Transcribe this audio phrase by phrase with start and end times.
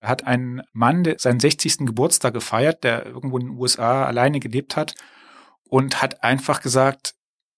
[0.00, 1.78] hat ein Mann der seinen 60.
[1.78, 4.94] Geburtstag gefeiert, der irgendwo in den USA alleine gelebt hat
[5.68, 7.14] und hat einfach gesagt,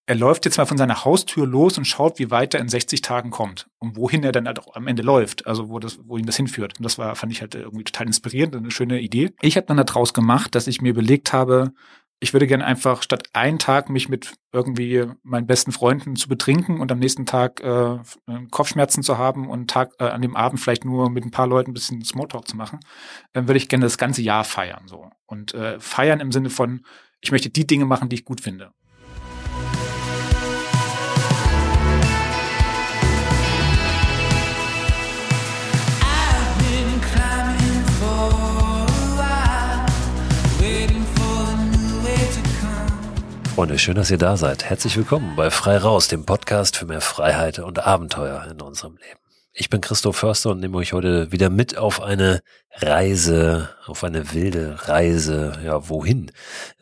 [0.06, 3.02] er läuft jetzt mal von seiner Haustür los und schaut, wie weit er in 60
[3.02, 6.16] Tagen kommt und wohin er dann halt auch am Ende läuft, also wo das, wo
[6.16, 6.78] ihn das hinführt.
[6.78, 9.30] Und das war, fand ich halt irgendwie total inspirierend und eine schöne Idee.
[9.40, 11.72] Ich habe dann daraus gemacht, dass ich mir überlegt habe,
[12.22, 16.78] ich würde gerne einfach statt einen Tag mich mit irgendwie meinen besten Freunden zu betrinken
[16.78, 17.98] und am nächsten Tag äh,
[18.52, 21.72] Kopfschmerzen zu haben und Tag äh, an dem Abend vielleicht nur mit ein paar Leuten
[21.72, 22.78] ein bisschen Smalltalk zu machen,
[23.32, 26.86] dann würde ich gerne das ganze Jahr feiern so und äh, feiern im Sinne von
[27.20, 28.72] ich möchte die Dinge machen, die ich gut finde.
[43.54, 44.64] Freunde, schön, dass ihr da seid.
[44.64, 49.20] Herzlich willkommen bei Frei Raus, dem Podcast für mehr Freiheit und Abenteuer in unserem Leben.
[49.52, 52.40] Ich bin Christoph Förster und nehme euch heute wieder mit auf eine
[52.76, 55.60] Reise, auf eine wilde Reise.
[55.62, 56.32] Ja, wohin?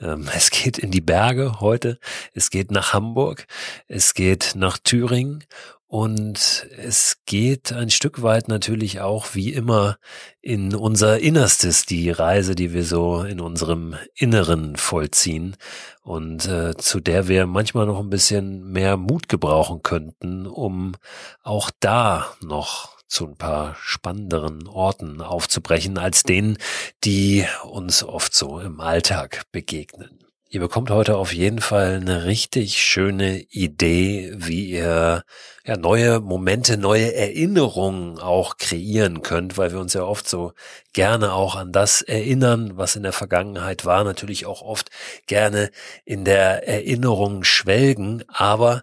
[0.01, 1.99] Ähm, es geht in die Berge heute.
[2.35, 3.47] Es geht nach Hamburg.
[3.89, 5.43] Es geht nach Thüringen
[5.91, 9.97] und es geht ein Stück weit natürlich auch wie immer
[10.41, 15.57] in unser Innerstes, die Reise, die wir so in unserem Inneren vollziehen
[16.05, 20.95] und äh, zu der wir manchmal noch ein bisschen mehr Mut gebrauchen könnten, um
[21.43, 26.57] auch da noch zu ein paar spannenderen Orten aufzubrechen als denen,
[27.03, 30.30] die uns oft so im Alltag begegnen.
[30.53, 35.23] Ihr bekommt heute auf jeden Fall eine richtig schöne Idee, wie ihr
[35.65, 40.53] ja, neue Momente, neue Erinnerungen auch kreieren könnt, weil wir uns ja oft so
[40.93, 44.91] gerne auch an das erinnern, was in der Vergangenheit war, natürlich auch oft
[45.29, 45.71] gerne
[46.05, 48.83] in der Erinnerung schwelgen, aber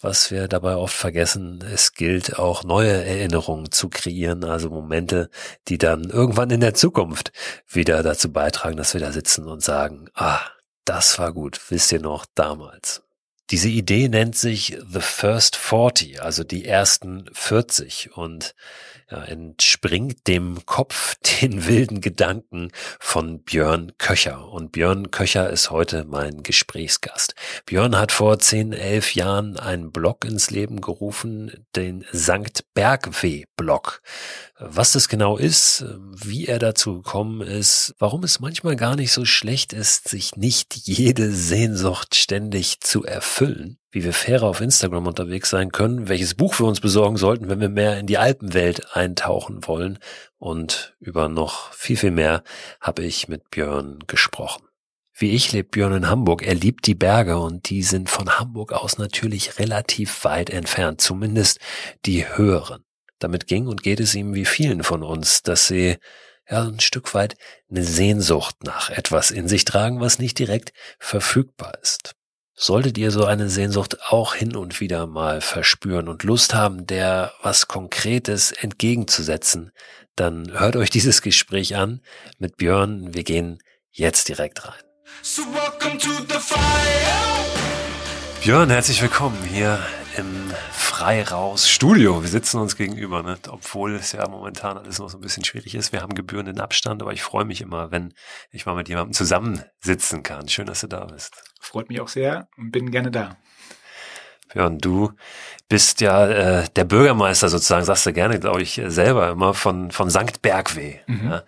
[0.00, 5.30] was wir dabei oft vergessen, es gilt auch neue Erinnerungen zu kreieren, also Momente,
[5.66, 7.32] die dann irgendwann in der Zukunft
[7.66, 10.38] wieder dazu beitragen, dass wir da sitzen und sagen, ah,
[10.88, 13.02] das war gut, wisst ihr noch, damals.
[13.50, 18.54] Diese Idee nennt sich The First 40, also die ersten 40 und
[19.10, 22.70] ja, entspringt dem Kopf den wilden Gedanken
[23.00, 24.48] von Björn Köcher.
[24.48, 27.34] Und Björn Köcher ist heute mein Gesprächsgast.
[27.64, 34.02] Björn hat vor 10, 11 Jahren einen Blog ins Leben gerufen, den Sankt Bergweh Blog.
[34.60, 39.24] Was das genau ist, wie er dazu gekommen ist, warum es manchmal gar nicht so
[39.24, 45.50] schlecht ist, sich nicht jede Sehnsucht ständig zu erfüllen, wie wir fairer auf Instagram unterwegs
[45.50, 49.64] sein können, welches Buch wir uns besorgen sollten, wenn wir mehr in die Alpenwelt eintauchen
[49.68, 50.00] wollen
[50.38, 52.42] und über noch viel, viel mehr
[52.80, 54.64] habe ich mit Björn gesprochen.
[55.16, 56.42] Wie ich lebt Björn in Hamburg.
[56.42, 61.60] Er liebt die Berge und die sind von Hamburg aus natürlich relativ weit entfernt, zumindest
[62.06, 62.87] die höheren.
[63.18, 65.96] Damit ging und geht es ihm wie vielen von uns, dass sie
[66.48, 67.36] ja ein Stück weit
[67.70, 72.14] eine Sehnsucht nach etwas in sich tragen, was nicht direkt verfügbar ist.
[72.54, 77.32] Solltet ihr so eine Sehnsucht auch hin und wieder mal verspüren und Lust haben, der
[77.42, 79.70] was Konkretes entgegenzusetzen,
[80.18, 82.00] dann hört euch dieses Gespräch an
[82.38, 83.14] mit Björn.
[83.14, 83.62] Wir gehen
[83.92, 84.82] jetzt direkt rein.
[85.22, 85.42] So
[88.42, 89.78] Björn, herzlich willkommen hier
[90.18, 92.22] im frei raus Studio.
[92.22, 93.38] Wir sitzen uns gegenüber, ne?
[93.48, 95.92] obwohl es ja momentan alles noch so ein bisschen schwierig ist.
[95.92, 98.12] Wir haben gebührenden Abstand, aber ich freue mich immer, wenn
[98.50, 100.48] ich mal mit jemandem zusammensitzen kann.
[100.48, 101.40] Schön, dass du da bist.
[101.60, 103.36] Freut mich auch sehr und bin gerne da.
[104.52, 105.12] Björn, du
[105.68, 110.10] bist ja äh, der Bürgermeister sozusagen, sagst du gerne, glaube ich, selber immer von, von
[110.10, 110.42] St.
[110.42, 110.96] Bergweh.
[111.06, 111.28] Mhm.
[111.30, 111.42] Ja?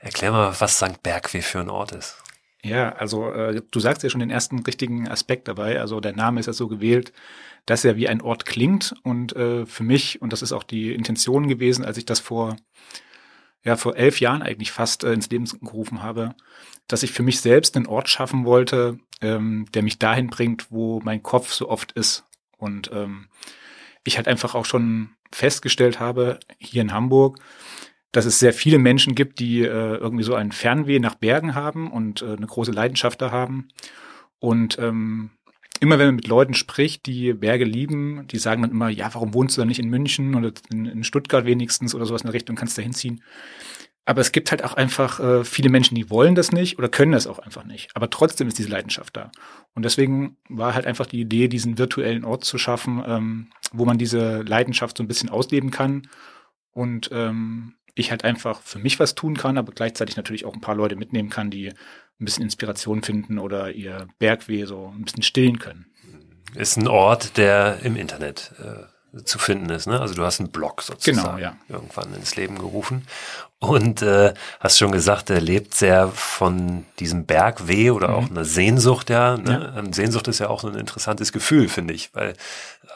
[0.00, 1.02] Erklär mal, was St.
[1.02, 2.16] Bergweh für ein Ort ist.
[2.62, 5.80] Ja, also äh, du sagst ja schon den ersten richtigen Aspekt dabei.
[5.80, 7.12] Also der Name ist ja so gewählt,
[7.66, 8.94] dass er wie ein Ort klingt.
[9.02, 12.56] Und äh, für mich, und das ist auch die Intention gewesen, als ich das vor,
[13.64, 16.34] ja, vor elf Jahren eigentlich fast äh, ins Leben gerufen habe,
[16.86, 21.00] dass ich für mich selbst einen Ort schaffen wollte, ähm, der mich dahin bringt, wo
[21.00, 22.24] mein Kopf so oft ist.
[22.56, 23.28] Und ähm,
[24.04, 27.38] ich halt einfach auch schon festgestellt habe, hier in Hamburg,
[28.12, 31.90] dass es sehr viele Menschen gibt, die äh, irgendwie so ein Fernweh nach Bergen haben
[31.90, 33.68] und äh, eine große Leidenschaft da haben.
[34.38, 35.30] Und ähm,
[35.80, 39.34] immer wenn man mit Leuten spricht, die Berge lieben, die sagen dann immer, ja, warum
[39.34, 42.34] wohnst du da nicht in München oder in, in Stuttgart wenigstens oder sowas in der
[42.34, 43.22] Richtung, kannst da hinziehen.
[44.08, 47.10] Aber es gibt halt auch einfach äh, viele Menschen, die wollen das nicht oder können
[47.10, 47.90] das auch einfach nicht.
[47.94, 49.32] Aber trotzdem ist diese Leidenschaft da.
[49.74, 53.98] Und deswegen war halt einfach die Idee, diesen virtuellen Ort zu schaffen, ähm, wo man
[53.98, 56.08] diese Leidenschaft so ein bisschen ausleben kann
[56.70, 60.60] und ähm, ich halt einfach für mich was tun kann, aber gleichzeitig natürlich auch ein
[60.60, 61.72] paar Leute mitnehmen kann, die
[62.20, 65.86] ein bisschen Inspiration finden oder ihr Bergweh so ein bisschen stillen können.
[66.54, 69.86] Ist ein Ort, der im Internet äh, zu finden ist.
[69.86, 70.00] Ne?
[70.00, 71.56] Also du hast einen Blog sozusagen genau, ja.
[71.68, 73.06] irgendwann ins Leben gerufen
[73.58, 78.14] und äh, hast schon gesagt, er lebt sehr von diesem Bergweh oder mhm.
[78.14, 79.10] auch einer Sehnsucht.
[79.10, 79.72] Ja, ne?
[79.74, 79.92] ja.
[79.92, 82.34] Sehnsucht ist ja auch so ein interessantes Gefühl, finde ich, weil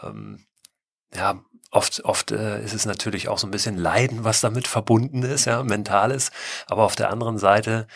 [0.03, 0.45] ähm,
[1.15, 5.23] ja, Oft, oft äh, ist es natürlich auch so ein bisschen Leiden, was damit verbunden
[5.23, 6.33] ist, ja, mentales.
[6.67, 7.87] Aber auf der anderen Seite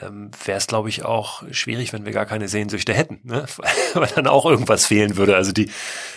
[0.00, 3.46] ähm, wäre es, glaube ich, auch schwierig, wenn wir gar keine Sehnsüchte hätten, ne?
[3.94, 5.36] weil dann auch irgendwas fehlen würde.
[5.36, 5.70] Also die,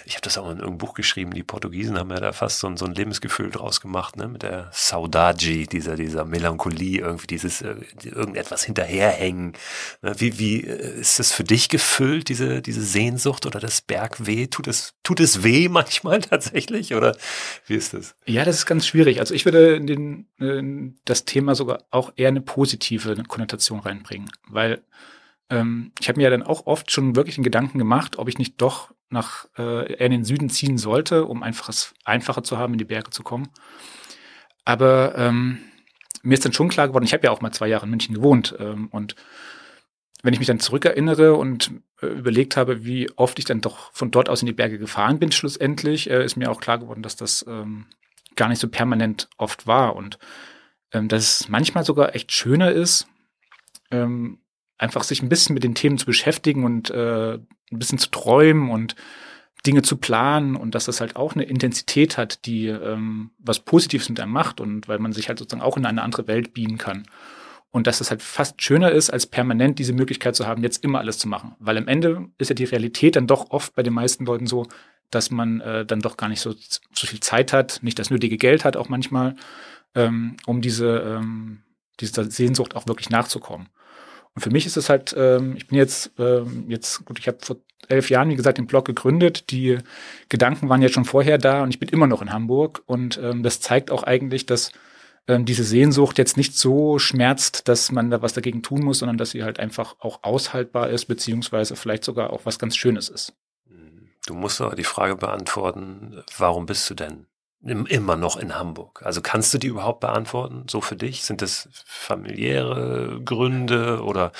[0.06, 2.68] ich habe das auch in irgendeinem Buch geschrieben, die Portugiesen haben ja da fast so
[2.68, 4.28] ein, so ein Lebensgefühl draus gemacht, ne?
[4.28, 9.54] mit der Saudade, dieser, dieser Melancholie, irgendwie dieses äh, irgendetwas hinterherhängen.
[10.02, 10.14] Ne?
[10.18, 14.48] Wie, wie äh, ist das für dich gefüllt, diese, diese Sehnsucht oder das Bergweh?
[14.48, 16.94] Tut es, tut es weh manchmal tatsächlich?
[16.94, 17.18] Oder oder
[17.66, 18.16] wie ist das?
[18.26, 19.20] Ja, das ist ganz schwierig.
[19.20, 24.30] Also ich würde in den, in das Thema sogar auch eher eine positive Konnotation reinbringen,
[24.48, 24.82] weil
[25.50, 28.38] ähm, ich habe mir ja dann auch oft schon wirklich einen Gedanken gemacht, ob ich
[28.38, 32.58] nicht doch nach äh, eher in den Süden ziehen sollte, um einfach es einfacher zu
[32.58, 33.50] haben, in die Berge zu kommen.
[34.66, 35.60] Aber ähm,
[36.24, 38.16] mir ist dann schon klar geworden, ich habe ja auch mal zwei Jahre in München
[38.16, 39.16] gewohnt ähm, und
[40.24, 41.72] wenn ich mich dann zurückerinnere und
[42.02, 45.20] äh, überlegt habe, wie oft ich dann doch von dort aus in die Berge gefahren
[45.20, 47.86] bin, schlussendlich, äh, ist mir auch klar geworden, dass das ähm,
[48.36, 50.18] gar nicht so permanent oft war und
[50.92, 53.08] ähm, dass es manchmal sogar echt schöner ist,
[53.92, 54.40] ähm,
[54.78, 58.70] einfach sich ein bisschen mit den Themen zu beschäftigen und äh, ein bisschen zu träumen
[58.70, 58.96] und
[59.66, 64.08] Dinge zu planen und dass das halt auch eine Intensität hat, die ähm, was Positives
[64.08, 66.78] mit einem macht und weil man sich halt sozusagen auch in eine andere Welt beamen
[66.78, 67.08] kann.
[67.72, 71.00] Und dass es halt fast schöner ist, als permanent diese Möglichkeit zu haben, jetzt immer
[71.00, 71.56] alles zu machen.
[71.60, 74.68] Weil am Ende ist ja die Realität dann doch oft bei den meisten Leuten so,
[75.12, 78.38] dass man äh, dann doch gar nicht so, so viel Zeit hat, nicht das nötige
[78.38, 79.36] Geld hat auch manchmal,
[79.96, 81.64] ähm, um diese, ähm,
[82.00, 83.70] dieser Sehnsucht auch wirklich nachzukommen.
[84.36, 87.40] Und für mich ist es halt, ähm, ich bin jetzt, ähm, jetzt, gut, ich habe
[87.42, 89.52] vor elf Jahren, wie gesagt, den Blog gegründet.
[89.52, 89.78] Die
[90.30, 92.84] Gedanken waren jetzt schon vorher da und ich bin immer noch in Hamburg.
[92.86, 94.72] Und ähm, das zeigt auch eigentlich, dass
[95.28, 99.18] ähm, diese Sehnsucht jetzt nicht so schmerzt, dass man da was dagegen tun muss, sondern
[99.18, 103.34] dass sie halt einfach auch aushaltbar ist, beziehungsweise vielleicht sogar auch was ganz Schönes ist.
[104.26, 107.28] Du musst aber die Frage beantworten, warum bist du denn
[107.62, 109.02] immer noch in Hamburg?
[109.04, 111.24] Also kannst du die überhaupt beantworten, so für dich?
[111.24, 114.32] Sind das familiäre Gründe oder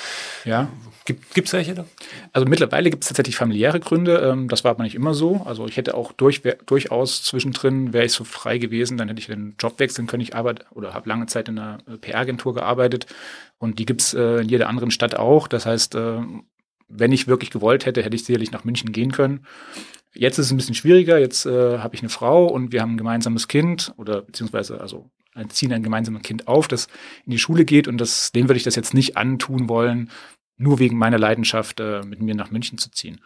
[0.44, 0.68] ja.
[1.04, 1.84] gibt es welche da?
[2.32, 4.18] Also mittlerweile gibt es tatsächlich familiäre Gründe.
[4.18, 5.42] Ähm, das war aber nicht immer so.
[5.44, 9.26] Also ich hätte auch durch, durchaus zwischendrin, wäre ich so frei gewesen, dann hätte ich
[9.26, 10.22] den Job wechseln können.
[10.22, 13.06] Ich arbeite oder habe lange Zeit in einer äh, PR-Agentur gearbeitet
[13.58, 15.48] und die gibt's äh, in jeder anderen Stadt auch.
[15.48, 16.20] Das heißt, äh,
[16.88, 19.44] wenn ich wirklich gewollt hätte, hätte ich sicherlich nach München gehen können.
[20.18, 21.18] Jetzt ist es ein bisschen schwieriger.
[21.18, 25.08] Jetzt äh, habe ich eine Frau und wir haben ein gemeinsames Kind oder beziehungsweise also
[25.50, 26.88] ziehen ein gemeinsames Kind auf, das
[27.24, 30.10] in die Schule geht und das, dem würde ich das jetzt nicht antun wollen,
[30.56, 33.20] nur wegen meiner Leidenschaft äh, mit mir nach München zu ziehen.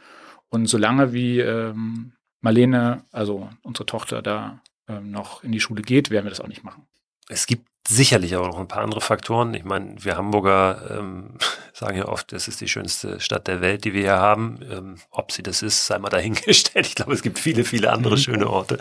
[0.50, 2.12] Und solange wie ähm,
[2.42, 6.48] Marlene, also unsere Tochter, da ähm, noch in die Schule geht, werden wir das auch
[6.48, 6.86] nicht machen.
[7.26, 9.54] Es gibt sicherlich auch noch ein paar andere Faktoren.
[9.54, 11.34] Ich meine, wir Hamburger ähm,
[11.72, 14.60] sagen ja oft, das ist die schönste Stadt der Welt, die wir hier haben.
[14.70, 16.86] Ähm, ob sie das ist, sei mal dahingestellt.
[16.86, 18.20] Ich glaube, es gibt viele, viele andere mhm.
[18.20, 18.78] schöne Orte.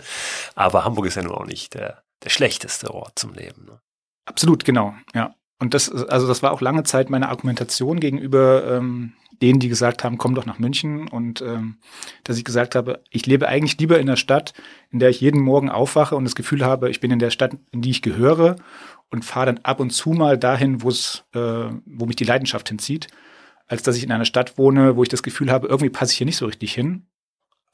[0.54, 3.64] Aber Hamburg ist ja nun auch nicht der, der schlechteste Ort zum Leben.
[3.66, 3.80] Ne?
[4.24, 5.34] Absolut, genau, ja.
[5.58, 9.12] Und das, also das war auch lange Zeit meine Argumentation gegenüber ähm,
[9.42, 11.08] denen, die gesagt haben, komm doch nach München.
[11.08, 11.76] Und ähm,
[12.24, 14.54] dass ich gesagt habe, ich lebe eigentlich lieber in der Stadt,
[14.90, 17.56] in der ich jeden Morgen aufwache und das Gefühl habe, ich bin in der Stadt,
[17.72, 18.56] in die ich gehöre
[19.12, 22.68] und fahre dann ab und zu mal dahin, wo es, äh, wo mich die Leidenschaft
[22.68, 23.08] hinzieht,
[23.68, 26.18] als dass ich in einer Stadt wohne, wo ich das Gefühl habe, irgendwie passe ich
[26.18, 27.06] hier nicht so richtig hin.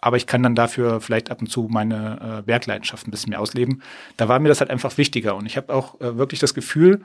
[0.01, 3.41] Aber ich kann dann dafür vielleicht ab und zu meine äh, Bergleidenschaft ein bisschen mehr
[3.41, 3.83] ausleben.
[4.17, 5.35] Da war mir das halt einfach wichtiger.
[5.35, 7.03] Und ich habe auch äh, wirklich das Gefühl,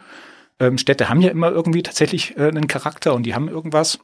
[0.60, 4.00] ähm, Städte haben ja immer irgendwie tatsächlich äh, einen Charakter und die haben irgendwas.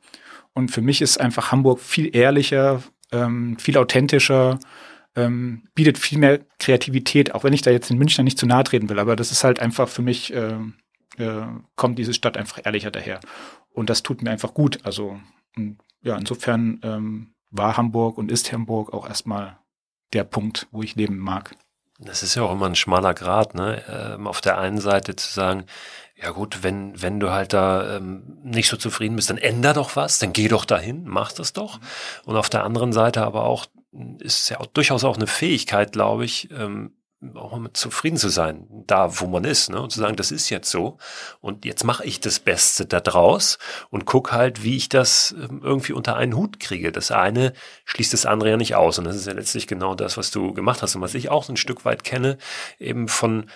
[0.54, 2.82] Und für mich ist einfach Hamburg viel ehrlicher,
[3.12, 4.60] ähm, viel authentischer,
[5.20, 8.64] ähm, bietet viel mehr Kreativität, auch wenn ich da jetzt in München nicht zu nahe
[8.64, 9.00] treten will.
[9.00, 10.58] Aber das ist halt einfach für mich, äh,
[11.18, 11.46] äh,
[11.76, 13.20] kommt diese Stadt einfach ehrlicher daher.
[13.74, 14.80] Und das tut mir einfach gut.
[14.84, 15.20] Also
[16.02, 19.58] ja, insofern ähm, war Hamburg und ist Hamburg auch erstmal
[20.14, 21.56] der Punkt, wo ich leben mag.
[22.00, 23.84] Das ist ja auch immer ein schmaler Grad, ne?
[23.90, 25.66] Ähm, auf der einen Seite zu sagen,
[26.16, 29.96] ja gut, wenn, wenn du halt da ähm, nicht so zufrieden bist, dann änder doch
[29.96, 31.80] was, dann geh doch dahin, mach das doch.
[32.26, 33.66] Und auf der anderen Seite aber auch
[34.20, 36.94] ist ja auch durchaus auch eine Fähigkeit, glaube ich, ähm,
[37.36, 39.82] auch mal zufrieden zu sein, da wo man ist, ne?
[39.82, 40.98] Und zu sagen, das ist jetzt so
[41.42, 45.60] und jetzt mache ich das Beste da draus und guck halt, wie ich das ähm,
[45.62, 46.94] irgendwie unter einen Hut kriege.
[46.94, 47.54] Das eine
[47.84, 50.54] schließt das andere ja nicht aus und das ist ja letztlich genau das, was du
[50.54, 52.38] gemacht hast und was ich auch ein Stück weit kenne,
[52.80, 53.50] eben von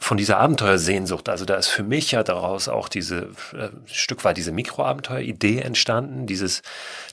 [0.00, 4.38] von dieser Abenteuersehnsucht, also da ist für mich ja daraus auch diese äh, Stück weit
[4.38, 6.62] diese Mikroabenteuer-Idee entstanden, dieses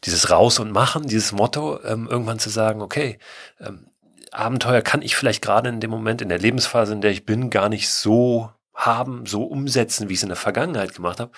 [0.05, 3.19] dieses Raus und Machen, dieses Motto, ähm, irgendwann zu sagen, okay,
[3.59, 3.87] ähm,
[4.31, 7.49] Abenteuer kann ich vielleicht gerade in dem Moment, in der Lebensphase, in der ich bin,
[7.49, 11.31] gar nicht so haben, so umsetzen, wie ich es in der Vergangenheit gemacht habe.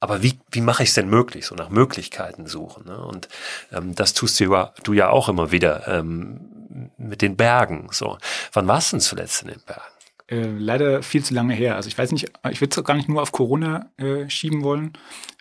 [0.00, 1.46] Aber wie, wie mache ich es denn möglich?
[1.46, 2.84] So nach Möglichkeiten suchen.
[2.86, 2.98] Ne?
[2.98, 3.28] Und
[3.72, 7.88] ähm, das tust du ja, du ja auch immer wieder ähm, mit den Bergen.
[7.90, 8.18] So,
[8.52, 9.93] wann warst du denn zuletzt in den Bergen?
[10.26, 11.76] Äh, leider viel zu lange her.
[11.76, 14.94] Also ich weiß nicht, ich würde es gar nicht nur auf Corona äh, schieben wollen,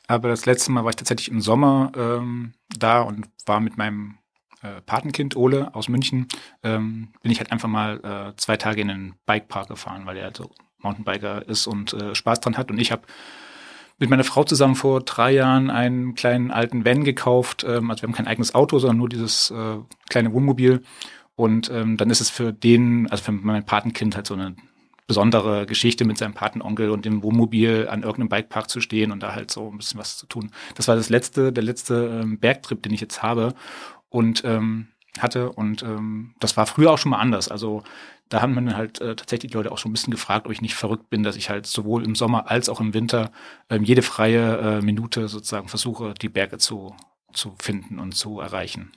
[0.08, 4.18] aber das letzte Mal war ich tatsächlich im Sommer ähm, da und war mit meinem
[4.62, 6.28] äh, Patenkind Ole aus München,
[6.64, 10.26] ähm, bin ich halt einfach mal äh, zwei Tage in den Bikepark gefahren, weil er
[10.26, 12.70] halt so Mountainbiker ist und äh, Spaß dran hat.
[12.70, 13.04] Und ich habe
[14.00, 17.64] mit meiner Frau zusammen vor drei Jahren einen kleinen alten Van gekauft.
[17.64, 19.54] Ähm, also wir haben kein eigenes Auto, sondern nur dieses
[20.10, 20.84] kleine Wohnmobil.
[21.36, 24.56] Und ähm, dann ist es für den, also für mein Patenkind halt so eine
[25.14, 29.36] besondere Geschichte mit seinem Patenonkel und dem Wohnmobil an irgendeinem Bikepark zu stehen und da
[29.36, 30.50] halt so ein bisschen was zu tun.
[30.74, 33.54] Das war das letzte, der letzte ähm, Bergtrip, den ich jetzt habe
[34.10, 34.88] und ähm,
[35.20, 37.48] hatte und ähm, das war früher auch schon mal anders.
[37.48, 37.84] Also
[38.30, 40.64] da haben man halt äh, tatsächlich die Leute auch schon ein bisschen gefragt, ob ich
[40.64, 43.32] nicht verrückt bin, dass ich halt sowohl im Sommer als auch im Winter
[43.70, 46.96] ähm, jede freie äh, Minute sozusagen versuche, die Berge zu,
[47.34, 48.92] zu finden und zu erreichen.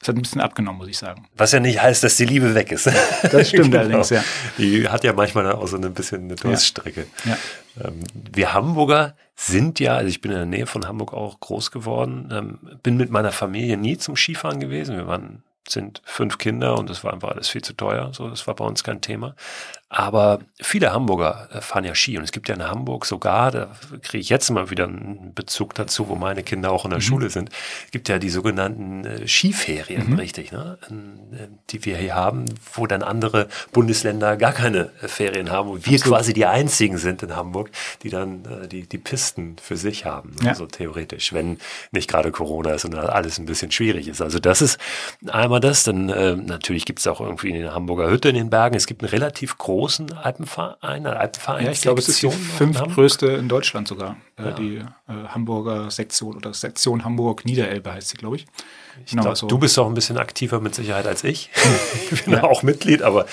[0.00, 1.26] Das hat ein bisschen abgenommen, muss ich sagen.
[1.36, 2.88] Was ja nicht heißt, dass die Liebe weg ist.
[3.30, 3.78] Das stimmt genau.
[3.78, 4.22] allerdings, ja.
[4.56, 7.06] Die hat ja manchmal auch so ein bisschen eine Durststrecke.
[7.24, 7.30] Ja.
[7.76, 7.88] Ja.
[7.88, 11.70] Ähm, wir Hamburger sind ja, also ich bin in der Nähe von Hamburg auch groß
[11.70, 14.96] geworden, ähm, bin mit meiner Familie nie zum Skifahren gewesen.
[14.96, 18.10] Wir waren sind fünf Kinder und das war einfach alles viel zu teuer.
[18.12, 19.34] So, das war bei uns kein Thema.
[19.90, 23.70] Aber viele Hamburger äh, fahren ja Ski und es gibt ja in Hamburg sogar, da
[24.02, 27.04] kriege ich jetzt mal wieder einen Bezug dazu, wo meine Kinder auch in der mhm.
[27.04, 27.48] Schule sind,
[27.90, 30.18] gibt ja die sogenannten äh, Skiferien, mhm.
[30.18, 30.78] richtig, ne?
[30.90, 32.44] Äh, die wir hier haben,
[32.74, 36.18] wo dann andere Bundesländer gar keine Ferien haben und wir Absolut.
[36.18, 37.70] quasi die einzigen sind in Hamburg,
[38.02, 40.48] die dann die, die Pisten für sich haben, ne?
[40.48, 40.54] ja.
[40.54, 41.58] so theoretisch, wenn
[41.92, 44.20] nicht gerade Corona ist und alles ein bisschen schwierig ist.
[44.20, 44.78] Also das ist
[45.28, 48.76] einmal das, dann äh, natürlich gibt es auch irgendwie eine Hamburger Hütte in den Bergen,
[48.76, 51.64] es gibt einen relativ großen Alpenverein, Alpenverein.
[51.66, 54.16] Ja, ich glaube, es ist die fünftgrößte in Deutschland sogar.
[54.36, 54.50] Äh, ja.
[54.52, 54.84] Die äh,
[55.28, 58.46] Hamburger Sektion oder Sektion Hamburg Niederelbe heißt sie, glaube ich.
[59.04, 59.46] ich genau, glaub, so.
[59.46, 61.50] Du bist auch ein bisschen aktiver mit Sicherheit als ich.
[62.10, 62.44] ich bin ja.
[62.44, 63.26] auch Mitglied, aber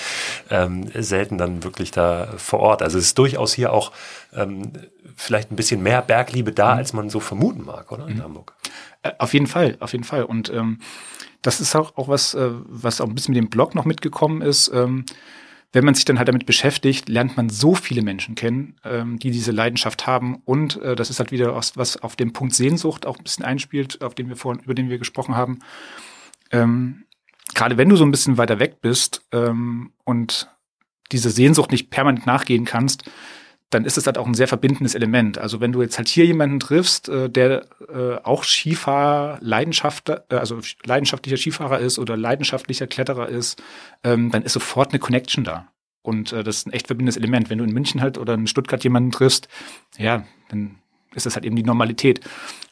[0.50, 2.82] ähm, selten dann wirklich da vor Ort.
[2.82, 3.92] Also es ist durchaus hier auch
[4.34, 4.72] ähm,
[5.16, 6.78] vielleicht ein bisschen mehr Bergliebe da, mhm.
[6.78, 8.06] als man so vermuten mag, oder?
[8.06, 8.22] In mhm.
[8.22, 8.52] Hamburg.
[9.06, 10.24] Äh, auf jeden Fall, auf jeden Fall.
[10.24, 10.78] Und ähm,
[11.42, 14.42] das ist auch, auch was, äh, was auch ein bisschen mit dem Blog noch mitgekommen
[14.42, 14.70] ist.
[14.72, 15.04] Ähm,
[15.72, 19.30] wenn man sich dann halt damit beschäftigt, lernt man so viele Menschen kennen, ähm, die
[19.30, 20.36] diese Leidenschaft haben.
[20.44, 23.44] Und äh, das ist halt wieder was, was auf den Punkt Sehnsucht auch ein bisschen
[23.44, 25.58] einspielt, auf den wir vorhin, über den wir gesprochen haben.
[26.50, 27.04] Ähm,
[27.54, 30.50] Gerade wenn du so ein bisschen weiter weg bist ähm, und
[31.12, 33.08] diese Sehnsucht nicht permanent nachgehen kannst,
[33.70, 35.38] dann ist es halt auch ein sehr verbindendes Element.
[35.38, 40.20] Also wenn du jetzt halt hier jemanden triffst, äh, der äh, auch Skifahrer, Leidenschaft, äh,
[40.30, 43.60] also leidenschaftlicher Skifahrer ist oder leidenschaftlicher Kletterer ist,
[44.04, 45.68] ähm, dann ist sofort eine Connection da.
[46.02, 47.50] Und äh, das ist ein echt verbindendes Element.
[47.50, 49.48] Wenn du in München halt oder in Stuttgart jemanden triffst,
[49.98, 50.76] ja, dann
[51.14, 52.20] ist das halt eben die Normalität.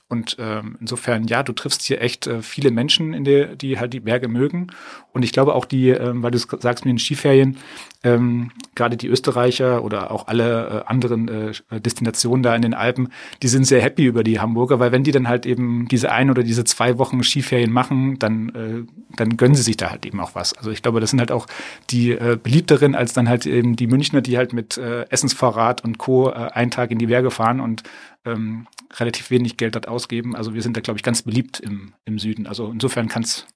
[0.09, 3.95] Und ähm, insofern, ja, du triffst hier echt äh, viele Menschen, in der, die halt
[3.95, 4.69] die Berge mögen.
[5.13, 7.57] Und ich glaube auch die, ähm, weil du sagst mir in Skiferien,
[8.03, 13.09] ähm, gerade die Österreicher oder auch alle äh, anderen äh, Destinationen da in den Alpen,
[13.43, 16.31] die sind sehr happy über die Hamburger, weil wenn die dann halt eben diese ein
[16.31, 20.21] oder diese zwei Wochen Skiferien machen, dann, äh, dann gönnen sie sich da halt eben
[20.21, 20.53] auch was.
[20.53, 21.47] Also ich glaube, das sind halt auch
[21.89, 25.97] die äh, beliebteren als dann halt eben die Münchner, die halt mit äh, Essensvorrat und
[25.97, 26.29] Co.
[26.29, 27.85] Äh, einen Tag in die Berge fahren und
[28.25, 30.37] ähm, relativ wenig Geld dort ausgeben.
[30.37, 32.47] Also wir sind da, glaube ich, ganz beliebt im, im Süden.
[32.47, 33.47] Also insofern kann es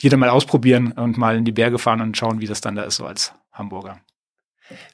[0.00, 2.82] jeder mal ausprobieren und mal in die Berge fahren und schauen, wie das dann da
[2.82, 4.00] ist, so als Hamburger.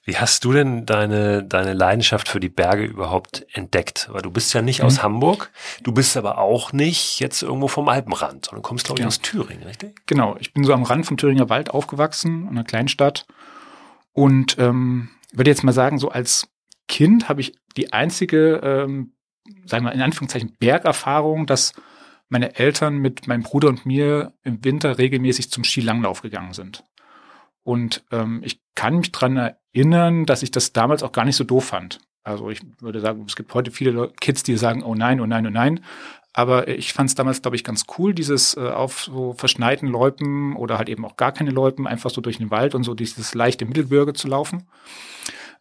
[0.04, 4.08] Wie hast du denn deine, deine Leidenschaft für die Berge überhaupt entdeckt?
[4.12, 4.87] Weil du bist ja nicht mhm.
[4.87, 5.50] aus Hamburg,
[5.82, 9.08] du bist aber auch nicht jetzt irgendwo vom Alpenrand, sondern kommst, glaube ich, ja.
[9.08, 10.06] aus Thüringen, richtig?
[10.06, 13.26] Genau, ich bin so am Rand vom Thüringer Wald aufgewachsen, in einer Kleinstadt.
[14.12, 16.49] Und ähm, würde jetzt mal sagen, so als
[16.88, 19.14] Kind habe ich die einzige, ähm,
[19.64, 21.72] sagen wir in Anführungszeichen, Bergerfahrung, dass
[22.28, 26.84] meine Eltern mit meinem Bruder und mir im Winter regelmäßig zum Skilanglauf gegangen sind.
[27.62, 31.44] Und ähm, ich kann mich dran erinnern, dass ich das damals auch gar nicht so
[31.44, 32.00] doof fand.
[32.22, 35.46] Also ich würde sagen, es gibt heute viele Kids, die sagen, oh nein, oh nein,
[35.46, 35.80] oh nein.
[36.32, 40.56] Aber ich fand es damals, glaube ich, ganz cool, dieses äh, auf so verschneiten Loipen
[40.56, 43.34] oder halt eben auch gar keine Loipen, einfach so durch den Wald und so dieses
[43.34, 44.66] leichte Mittelgebirge zu laufen.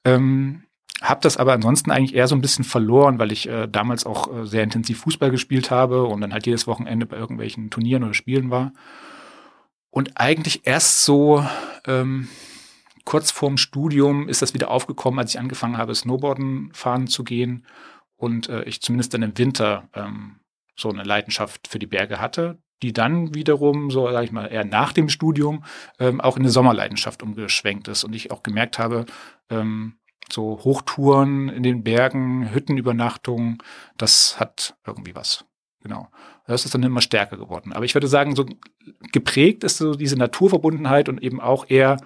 [0.03, 0.63] Ähm,
[1.03, 4.33] hab das aber ansonsten eigentlich eher so ein bisschen verloren, weil ich äh, damals auch
[4.33, 8.13] äh, sehr intensiv Fußball gespielt habe und dann halt jedes Wochenende bei irgendwelchen Turnieren oder
[8.13, 8.72] Spielen war.
[9.89, 11.45] Und eigentlich erst so
[11.86, 12.29] ähm,
[13.03, 17.65] kurz vorm Studium ist das wieder aufgekommen, als ich angefangen habe, Snowboarden fahren zu gehen
[18.15, 20.39] und äh, ich zumindest dann im Winter ähm,
[20.77, 24.63] so eine Leidenschaft für die Berge hatte, die dann wiederum, so sage ich mal, eher
[24.63, 25.65] nach dem Studium
[26.00, 29.05] ähm, auch in eine Sommerleidenschaft umgeschwenkt ist und ich auch gemerkt habe,
[29.50, 29.98] ähm,
[30.31, 33.57] so Hochtouren in den Bergen, Hüttenübernachtungen,
[33.97, 35.45] das hat irgendwie was.
[35.81, 36.09] Genau.
[36.47, 37.73] Das ist dann immer stärker geworden.
[37.73, 38.45] Aber ich würde sagen, so
[39.11, 41.97] geprägt ist so diese Naturverbundenheit und eben auch eher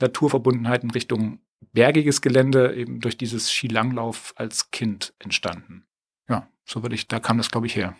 [0.00, 1.40] Naturverbundenheit in Richtung
[1.72, 5.86] bergiges Gelände, eben durch dieses Skilanglauf als Kind entstanden.
[6.28, 7.96] Ja, so würde ich, da kam das, glaube ich, her.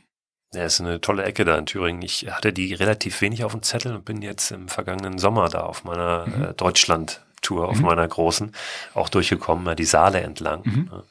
[0.54, 2.02] Ja, ist eine tolle Ecke da in Thüringen.
[2.02, 5.62] Ich hatte die relativ wenig auf dem Zettel und bin jetzt im vergangenen Sommer da
[5.62, 6.44] auf meiner mhm.
[6.44, 7.86] äh, Deutschland Tour auf mhm.
[7.86, 8.52] meiner großen
[8.94, 10.88] auch durchgekommen, die Saale entlang mhm.
[10.90, 11.04] Ne?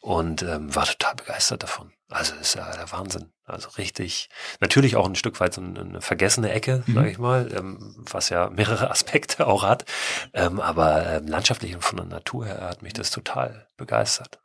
[0.00, 1.92] und ähm, war total begeistert davon.
[2.08, 3.32] Also ist ja der Wahnsinn.
[3.46, 4.28] Also richtig,
[4.60, 6.94] natürlich auch ein Stück weit so eine, vergessene Ecke, mhm.
[6.94, 9.84] sage ich mal, ähm, was ja mehrere Aspekte auch hat.
[10.32, 14.38] Ähm, aber ähm, landschaftlich und von der Natur her hat mich das total begeistert.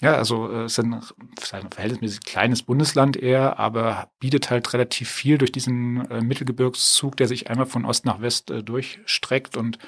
[0.00, 5.10] Ja, also äh, es ist ein, ein verhältnismäßig kleines Bundesland eher, aber bietet halt relativ
[5.10, 9.78] viel durch diesen äh, Mittelgebirgszug, der sich einmal von Ost nach West äh, durchstreckt und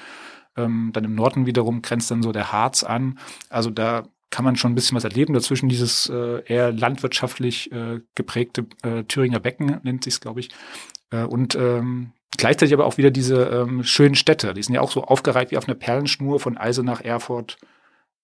[0.55, 3.17] ähm, dann im Norden wiederum grenzt dann so der Harz an.
[3.49, 5.33] Also da kann man schon ein bisschen was erleben.
[5.33, 10.49] Dazwischen dieses äh, eher landwirtschaftlich äh, geprägte äh, Thüringer Becken, nennt sich es, glaube ich.
[11.11, 14.53] Äh, und ähm, gleichzeitig aber auch wieder diese ähm, schönen Städte.
[14.53, 17.57] Die sind ja auch so aufgereiht wie auf einer Perlenschnur von Eisenach, Erfurt,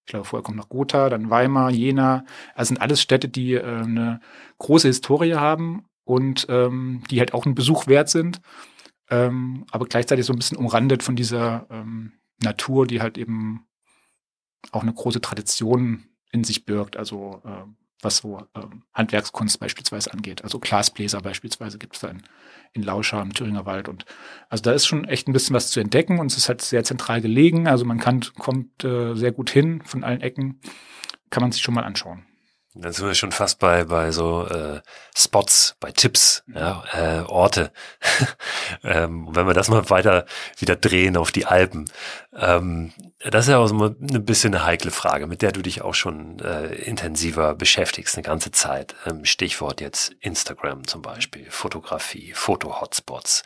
[0.05, 2.25] ich glaube, vorher kommt noch Gotha, dann Weimar, Jena.
[2.55, 4.19] Also sind alles Städte, die äh, eine
[4.57, 8.41] große Historie haben und ähm, die halt auch einen Besuch wert sind,
[9.09, 13.65] ähm, aber gleichzeitig so ein bisschen umrandet von dieser ähm, Natur, die halt eben
[14.71, 16.97] auch eine große Tradition in sich birgt.
[16.97, 17.63] Also äh,
[18.01, 20.43] was so ähm, Handwerkskunst beispielsweise angeht.
[20.43, 22.23] Also Glasbläser beispielsweise gibt es da in,
[22.73, 23.89] in Lauscha im Thüringer Wald.
[23.89, 24.05] Und
[24.49, 26.83] also da ist schon echt ein bisschen was zu entdecken und es ist halt sehr
[26.83, 27.67] zentral gelegen.
[27.67, 30.59] Also man kann, kommt äh, sehr gut hin von allen Ecken.
[31.29, 32.25] Kann man sich schon mal anschauen.
[32.81, 34.81] Dann sind wir schon fast bei, bei so äh,
[35.15, 37.71] Spots, bei Tipps, ja, äh, Orte.
[38.83, 40.25] ähm, wenn wir das mal weiter
[40.57, 41.85] wieder drehen auf die Alpen.
[42.35, 45.81] Ähm, das ist ja auch so ein bisschen eine heikle Frage, mit der du dich
[45.81, 48.95] auch schon äh, intensiver beschäftigst, eine ganze Zeit.
[49.05, 53.43] Ähm, Stichwort jetzt Instagram zum Beispiel, Fotografie, Foto-Hotspots,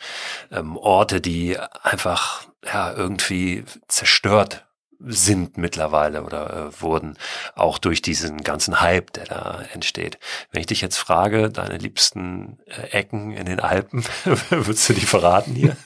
[0.52, 4.64] ähm, Orte, die einfach ja irgendwie zerstört
[5.06, 7.16] sind mittlerweile oder äh, wurden,
[7.54, 10.18] auch durch diesen ganzen Hype, der da entsteht.
[10.50, 14.04] Wenn ich dich jetzt frage, deine liebsten äh, Ecken in den Alpen,
[14.50, 15.76] würdest du die verraten hier?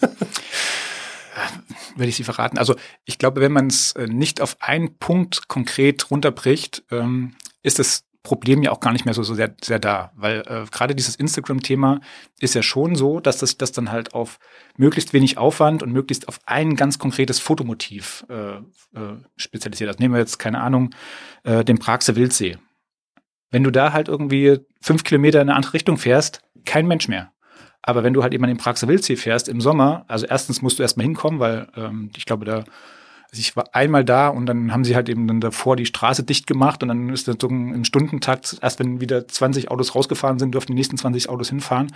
[1.97, 2.59] Würde ich sie verraten?
[2.59, 7.79] Also ich glaube, wenn man es äh, nicht auf einen Punkt konkret runterbricht, ähm, ist
[7.79, 10.95] es Problem ja auch gar nicht mehr so, so sehr, sehr da, weil äh, gerade
[10.95, 12.01] dieses Instagram-Thema
[12.41, 14.39] ist ja schon so, dass das, das dann halt auf
[14.77, 19.89] möglichst wenig Aufwand und möglichst auf ein ganz konkretes Fotomotiv äh, äh, spezialisiert.
[19.89, 20.91] Also nehmen wir jetzt, keine Ahnung,
[21.45, 22.59] äh, den Praxer Wildsee.
[23.51, 27.33] Wenn du da halt irgendwie fünf Kilometer in eine andere Richtung fährst, kein Mensch mehr.
[27.81, 30.79] Aber wenn du halt eben an den Praxer Wildsee fährst im Sommer, also erstens musst
[30.79, 32.65] du erstmal hinkommen, weil ähm, ich glaube, da
[33.31, 36.23] also ich war einmal da und dann haben sie halt eben dann davor die Straße
[36.23, 40.39] dicht gemacht und dann ist das so im Stundentakt, erst wenn wieder 20 Autos rausgefahren
[40.39, 41.93] sind, dürfen die nächsten 20 Autos hinfahren.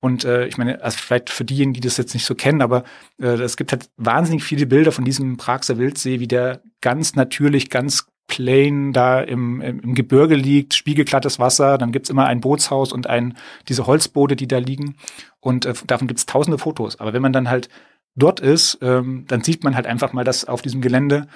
[0.00, 2.84] Und äh, ich meine, also vielleicht für diejenigen, die das jetzt nicht so kennen, aber
[3.18, 7.70] äh, es gibt halt wahnsinnig viele Bilder von diesem Praxer Wildsee, wie der ganz natürlich,
[7.70, 12.92] ganz plain da im, im, im Gebirge liegt, spiegelglattes Wasser, dann gibt's immer ein Bootshaus
[12.92, 13.36] und ein,
[13.68, 14.96] diese Holzboote, die da liegen.
[15.40, 17.00] Und äh, davon gibt's tausende Fotos.
[17.00, 17.68] Aber wenn man dann halt
[18.16, 21.26] dort ist, ähm, dann sieht man halt einfach mal, dass auf diesem Gelände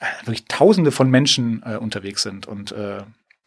[0.00, 3.02] äh, wirklich Tausende von Menschen äh, unterwegs sind und äh,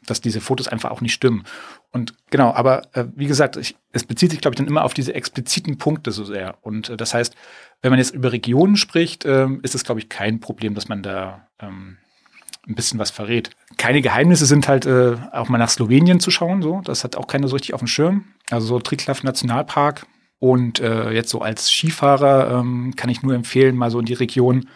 [0.06, 1.43] dass diese Fotos einfach auch nicht stimmen.
[1.91, 4.93] Und genau, aber äh, wie gesagt, ich, es bezieht sich, glaube ich, dann immer auf
[4.93, 6.58] diese expliziten Punkte so sehr.
[6.62, 7.36] Und äh, das heißt,
[7.82, 11.04] wenn man jetzt über Regionen spricht, äh, ist es, glaube ich, kein Problem, dass man
[11.04, 11.97] da ähm,
[12.67, 13.52] ein bisschen was verrät.
[13.78, 16.82] Keine Geheimnisse sind halt äh, auch mal nach Slowenien zu schauen, so.
[16.84, 18.26] Das hat auch keiner so richtig auf dem Schirm.
[18.50, 20.06] Also so Triglav Nationalpark
[20.39, 24.13] und äh, jetzt so als Skifahrer ähm, kann ich nur empfehlen, mal so in die
[24.13, 24.67] Region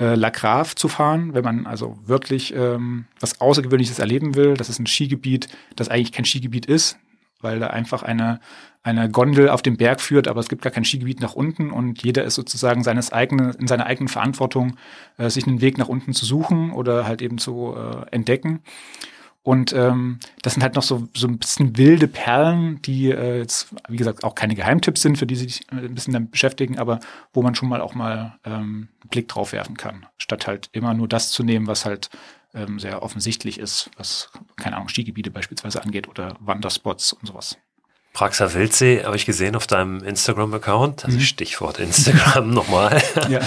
[0.00, 4.54] äh, La Grave zu fahren, wenn man also wirklich ähm, was Außergewöhnliches erleben will.
[4.54, 6.96] Das ist ein Skigebiet, das eigentlich kein Skigebiet ist,
[7.40, 8.40] weil da einfach eine,
[8.82, 12.02] eine Gondel auf dem Berg führt, aber es gibt gar kein Skigebiet nach unten und
[12.02, 14.76] jeder ist sozusagen seines eigenen, in seiner eigenen Verantwortung,
[15.18, 18.62] äh, sich einen Weg nach unten zu suchen oder halt eben zu äh, entdecken.
[19.42, 23.74] Und ähm, das sind halt noch so, so ein bisschen wilde Perlen, die äh, jetzt,
[23.88, 27.00] wie gesagt, auch keine Geheimtipps sind, für die sich äh, ein bisschen damit beschäftigen, aber
[27.32, 30.92] wo man schon mal auch mal ähm, einen Blick drauf werfen kann, statt halt immer
[30.92, 32.10] nur das zu nehmen, was halt
[32.52, 37.56] ähm, sehr offensichtlich ist, was, keine Ahnung, Skigebiete beispielsweise angeht oder Wanderspots und sowas.
[38.12, 41.22] Praxa Wildsee habe ich gesehen auf deinem Instagram-Account, also mhm.
[41.22, 43.38] Stichwort Instagram nochmal, ja.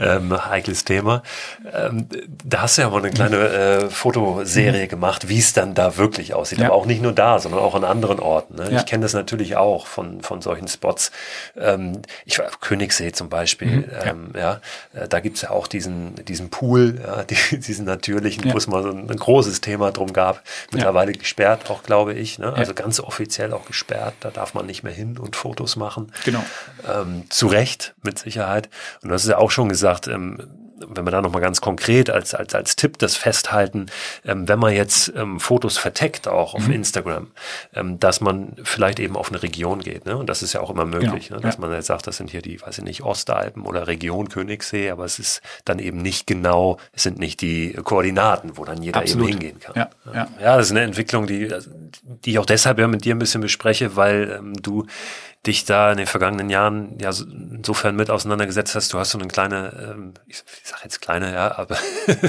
[0.00, 1.22] ähm, heikles Thema.
[1.70, 4.88] Ähm, da hast du ja mal eine kleine äh, Fotoserie mhm.
[4.88, 6.60] gemacht, wie es dann da wirklich aussieht.
[6.60, 6.68] Ja.
[6.68, 8.56] Aber auch nicht nur da, sondern auch an anderen Orten.
[8.56, 8.70] Ne?
[8.72, 8.78] Ja.
[8.78, 11.12] Ich kenne das natürlich auch von, von solchen Spots.
[11.54, 13.90] Ähm, ich war auf Königssee zum Beispiel, mhm.
[14.02, 14.60] ähm, ja.
[14.94, 18.88] Äh, da gibt's ja auch diesen, diesen Pool, die, diesen natürlichen, wo es mal so
[18.88, 20.42] ein, ein, großes Thema drum gab.
[20.72, 22.38] Mittlerweile gesperrt auch, glaube ich.
[22.38, 22.50] Ne?
[22.54, 26.12] Also ganz offiziell auch gesperrt da darf man nicht mehr hin und Fotos machen.
[26.24, 26.44] Genau.
[26.88, 28.68] Ähm, zu Recht, mit Sicherheit.
[29.02, 32.10] Und du hast es ja auch schon gesagt, ähm, wenn wir da nochmal ganz konkret
[32.10, 33.86] als, als, als Tipp das festhalten,
[34.24, 36.74] ähm, wenn man jetzt ähm, Fotos verteckt, auch auf mhm.
[36.74, 37.28] Instagram,
[37.74, 40.06] ähm, dass man vielleicht eben auf eine Region geht.
[40.06, 40.16] Ne?
[40.16, 41.40] Und das ist ja auch immer möglich, genau.
[41.40, 41.46] ne?
[41.46, 41.60] dass ja.
[41.60, 45.04] man jetzt sagt, das sind hier die, weiß ich nicht, Ostalpen oder Region Königssee, aber
[45.04, 49.28] es ist dann eben nicht genau, es sind nicht die Koordinaten, wo dann jeder Absolut.
[49.28, 49.74] eben hingehen kann.
[49.76, 49.90] Ja.
[50.12, 50.28] Ja.
[50.40, 51.48] ja, das ist eine Entwicklung, die,
[52.02, 54.86] die ich auch deshalb ja mit dir ein bisschen bespreche, weil ähm, du
[55.46, 58.92] dich da in den vergangenen Jahren ja insofern mit auseinandergesetzt hast.
[58.92, 61.76] Du hast so eine kleine, ähm, ich, sage jetzt kleine, ja, aber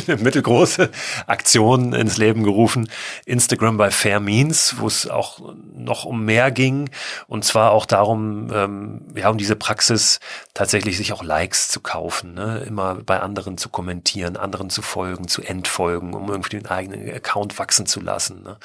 [0.08, 0.89] eine mittelgroße
[1.25, 2.89] Aktion ins Leben gerufen.
[3.25, 6.89] Instagram bei Fair Means, wo es auch noch um mehr ging
[7.27, 10.19] und zwar auch darum, ähm, ja, um diese Praxis
[10.53, 12.63] tatsächlich sich auch Likes zu kaufen, ne?
[12.67, 17.58] immer bei anderen zu kommentieren, anderen zu folgen, zu entfolgen, um irgendwie den eigenen Account
[17.60, 18.43] wachsen zu lassen.
[18.43, 18.58] Ne?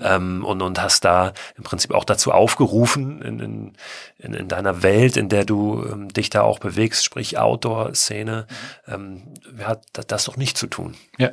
[0.00, 3.72] Ähm, und, und hast da im Prinzip auch dazu aufgerufen, in, in
[4.18, 8.46] in, in deiner Welt, in der du ähm, dich da auch bewegst, sprich Outdoor-Szene,
[8.86, 9.22] ähm,
[9.62, 10.94] hat das doch nicht zu tun.
[11.18, 11.32] Ja.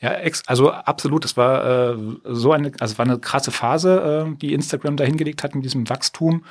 [0.00, 1.24] Ja, ex also absolut.
[1.24, 5.42] Es war äh, so eine, also war eine krasse Phase, äh, die Instagram da hingelegt
[5.42, 6.44] hat in diesem Wachstum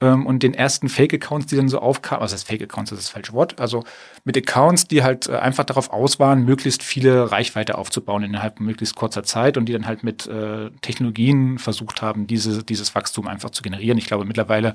[0.00, 3.32] ähm, und den ersten Fake-Accounts, die dann so aufkamen, also das Fake-Accounts ist das falsche
[3.32, 3.84] Wort, also
[4.24, 8.96] mit Accounts, die halt äh, einfach darauf aus waren, möglichst viele Reichweite aufzubauen innerhalb möglichst
[8.96, 13.50] kurzer Zeit und die dann halt mit äh, Technologien versucht haben, diese, dieses Wachstum einfach
[13.50, 13.98] zu generieren.
[13.98, 14.74] Ich glaube, mittlerweile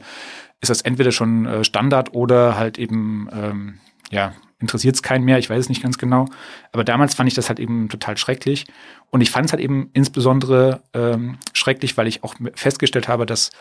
[0.62, 3.80] ist das entweder schon äh, Standard oder halt eben, ähm,
[4.12, 6.26] ja, interessiert es keinen mehr, ich weiß es nicht ganz genau.
[6.72, 8.66] Aber damals fand ich das halt eben total schrecklich.
[9.12, 13.52] Und ich fand es halt eben insbesondere ähm, schrecklich, weil ich auch festgestellt habe, dass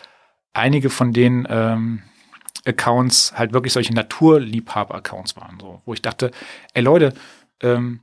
[0.55, 2.03] einige von den ähm,
[2.65, 6.31] Accounts halt wirklich solche Naturliebhaber-Accounts waren, so, wo ich dachte,
[6.73, 7.13] ey Leute,
[7.61, 8.01] ähm,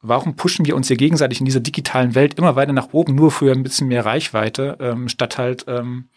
[0.00, 3.30] warum pushen wir uns hier gegenseitig in dieser digitalen Welt immer weiter nach oben, nur
[3.30, 6.08] für ein bisschen mehr Reichweite, ähm, statt halt ähm,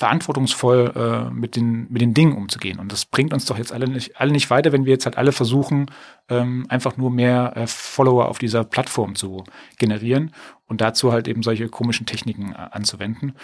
[0.00, 2.78] verantwortungsvoll äh, mit, den, mit den Dingen umzugehen.
[2.78, 5.18] Und das bringt uns doch jetzt alle nicht, alle nicht weiter, wenn wir jetzt halt
[5.18, 5.90] alle versuchen,
[6.30, 9.44] ähm, einfach nur mehr äh, Follower auf dieser Plattform zu
[9.76, 10.32] generieren
[10.66, 13.34] und dazu halt eben solche komischen Techniken äh, anzuwenden.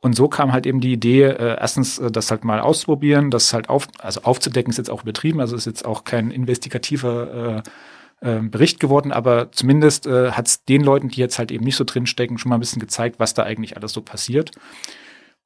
[0.00, 3.54] Und so kam halt eben die Idee, äh, erstens äh, das halt mal auszuprobieren, das
[3.54, 7.62] halt auf, also aufzudecken ist jetzt auch übertrieben, also ist jetzt auch kein investigativer
[8.20, 11.64] äh, äh, Bericht geworden, aber zumindest äh, hat es den Leuten, die jetzt halt eben
[11.64, 14.50] nicht so drinstecken, schon mal ein bisschen gezeigt, was da eigentlich alles so passiert.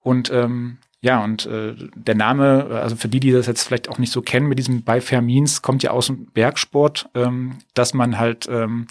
[0.00, 3.98] Und ähm, ja, und äh, der Name, also für die, die das jetzt vielleicht auch
[3.98, 7.94] nicht so kennen, mit diesem bei Fair Means, kommt ja aus dem Bergsport, ähm, dass
[7.94, 8.86] man halt ähm,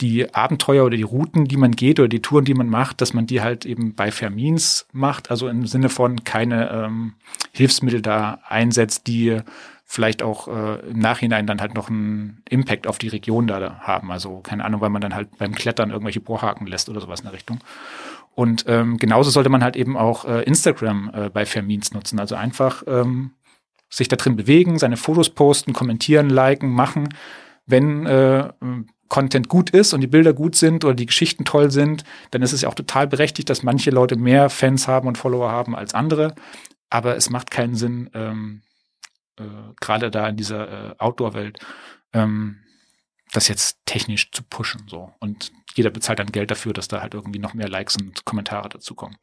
[0.00, 3.14] die Abenteuer oder die Routen, die man geht oder die Touren, die man macht, dass
[3.14, 7.14] man die halt eben bei Fair Means macht, also im Sinne von keine ähm,
[7.52, 9.40] Hilfsmittel da einsetzt, die
[9.84, 14.12] vielleicht auch äh, im Nachhinein dann halt noch einen Impact auf die Region da haben.
[14.12, 17.24] Also keine Ahnung, weil man dann halt beim Klettern irgendwelche Bohrhaken lässt oder sowas in
[17.24, 17.58] der Richtung.
[18.38, 22.20] Und ähm, genauso sollte man halt eben auch äh, Instagram äh, bei Vermins nutzen.
[22.20, 23.32] Also einfach ähm,
[23.90, 27.08] sich da drin bewegen, seine Fotos posten, kommentieren, liken, machen.
[27.66, 28.48] Wenn äh,
[29.08, 32.52] Content gut ist und die Bilder gut sind oder die Geschichten toll sind, dann ist
[32.52, 35.92] es ja auch total berechtigt, dass manche Leute mehr Fans haben und Follower haben als
[35.92, 36.36] andere.
[36.90, 38.62] Aber es macht keinen Sinn, ähm,
[39.36, 39.42] äh,
[39.80, 41.58] gerade da in dieser äh, Outdoor-Welt,
[42.12, 42.58] ähm,
[43.32, 44.86] das jetzt technisch zu pushen.
[44.88, 45.12] So.
[45.20, 48.68] Und jeder bezahlt dann Geld dafür, dass da halt irgendwie noch mehr Likes und Kommentare
[48.68, 49.16] dazukommen.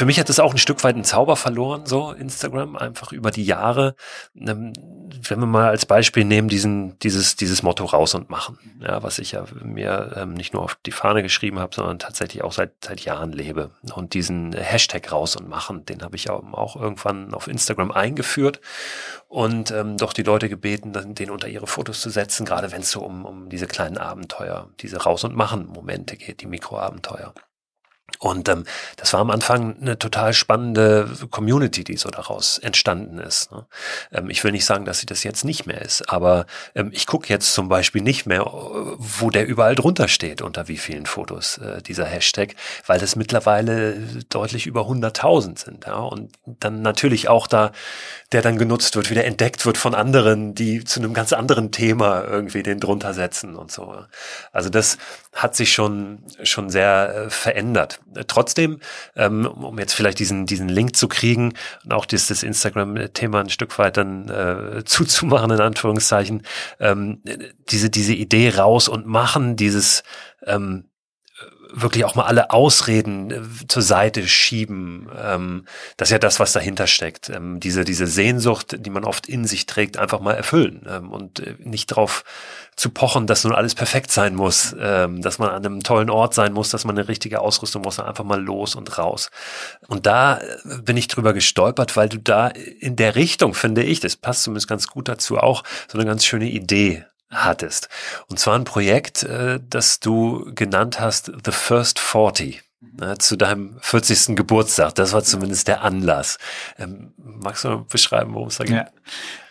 [0.00, 3.30] Für mich hat es auch ein Stück weit einen Zauber verloren, so Instagram, einfach über
[3.30, 3.96] die Jahre.
[4.34, 4.72] Ähm,
[5.28, 9.18] wenn wir mal als Beispiel nehmen, diesen, dieses, dieses Motto raus und machen, ja, was
[9.18, 12.82] ich ja mir ähm, nicht nur auf die Fahne geschrieben habe, sondern tatsächlich auch seit,
[12.82, 13.72] seit Jahren lebe.
[13.94, 18.62] Und diesen Hashtag raus und machen, den habe ich auch, irgendwann auf Instagram eingeführt
[19.28, 22.90] und ähm, doch die Leute gebeten, den unter ihre Fotos zu setzen, gerade wenn es
[22.90, 27.34] so um, um diese kleinen Abenteuer, diese Raus- und Machen-Momente geht, die Mikroabenteuer.
[28.22, 28.64] Und ähm,
[28.98, 33.50] das war am Anfang eine total spannende Community, die so daraus entstanden ist.
[33.50, 33.64] Ne?
[34.12, 37.06] Ähm, ich will nicht sagen, dass sie das jetzt nicht mehr ist, aber ähm, ich
[37.06, 41.56] gucke jetzt zum Beispiel nicht mehr, wo der überall drunter steht, unter wie vielen Fotos
[41.58, 42.56] äh, dieser Hashtag,
[42.86, 43.94] weil das mittlerweile
[44.28, 45.86] deutlich über 100.000 sind.
[45.86, 46.00] Ja?
[46.00, 47.72] Und dann natürlich auch da,
[48.32, 52.22] der dann genutzt wird, wieder entdeckt wird von anderen, die zu einem ganz anderen Thema
[52.22, 53.96] irgendwie den drunter setzen und so.
[54.52, 54.98] Also das
[55.32, 58.80] hat sich schon, schon sehr äh, verändert trotzdem,
[59.16, 63.50] ähm, um jetzt vielleicht diesen, diesen Link zu kriegen und auch dieses, das Instagram-Thema ein
[63.50, 66.42] Stück weit dann äh, zuzumachen, in Anführungszeichen,
[66.80, 67.22] ähm,
[67.70, 70.02] diese, diese Idee raus und machen, dieses
[70.44, 70.90] ähm,
[71.72, 75.08] wirklich auch mal alle Ausreden äh, zur Seite schieben.
[75.16, 75.64] Ähm,
[75.96, 77.28] das ist ja das, was dahinter steckt.
[77.30, 81.40] Ähm, diese, diese Sehnsucht, die man oft in sich trägt, einfach mal erfüllen ähm, und
[81.40, 82.24] äh, nicht darauf
[82.80, 86.32] zu pochen, dass nun alles perfekt sein muss, ähm, dass man an einem tollen Ort
[86.32, 89.30] sein muss, dass man eine richtige Ausrüstung muss, einfach mal los und raus.
[89.88, 94.00] Und da äh, bin ich drüber gestolpert, weil du da in der Richtung, finde ich,
[94.00, 97.90] das passt zumindest ganz gut dazu auch, so eine ganz schöne Idee hattest.
[98.28, 102.69] Und zwar ein Projekt, äh, das du genannt hast, The First 40 ne,
[103.18, 104.36] zu deinem 40.
[104.36, 104.94] Geburtstag.
[104.94, 106.38] Das war zumindest der Anlass.
[106.78, 108.74] Ähm, magst du beschreiben, worum es da geht?
[108.74, 108.86] Ja.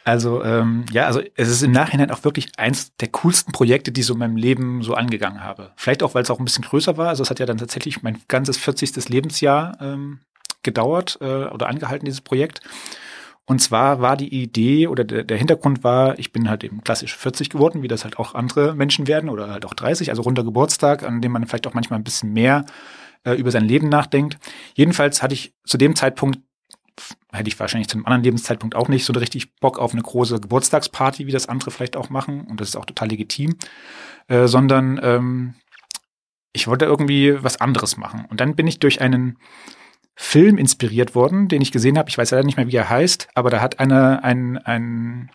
[0.04, 4.02] Also ähm, ja, also es ist im Nachhinein auch wirklich eins der coolsten Projekte, die
[4.02, 5.72] ich so in meinem Leben so angegangen habe.
[5.76, 7.10] Vielleicht auch, weil es auch ein bisschen größer war.
[7.10, 9.08] Also es hat ja dann tatsächlich mein ganzes 40.
[9.10, 10.22] Lebensjahr ähm,
[10.64, 12.62] gedauert äh, oder angehalten, dieses Projekt.
[13.46, 17.16] Und zwar war die Idee oder der, der Hintergrund war, ich bin halt eben klassisch
[17.16, 20.44] 40 geworden, wie das halt auch andere Menschen werden oder halt auch 30, also runder
[20.44, 22.66] Geburtstag, an dem man vielleicht auch manchmal ein bisschen mehr
[23.24, 24.38] äh, über sein Leben nachdenkt.
[24.76, 26.40] Jedenfalls hatte ich zu dem Zeitpunkt,
[27.32, 30.40] hätte ich wahrscheinlich zu einem anderen Lebenszeitpunkt auch nicht so richtig Bock auf eine große
[30.40, 32.42] Geburtstagsparty, wie das andere vielleicht auch machen.
[32.42, 33.58] Und das ist auch total legitim.
[34.28, 35.56] Äh, sondern ähm,
[36.54, 38.26] ich wollte irgendwie was anderes machen.
[38.30, 39.38] Und dann bin ich durch einen
[40.16, 42.10] Film inspiriert worden, den ich gesehen habe.
[42.10, 45.32] Ich weiß leider nicht mehr, wie er heißt, aber da hat eine, ein, ein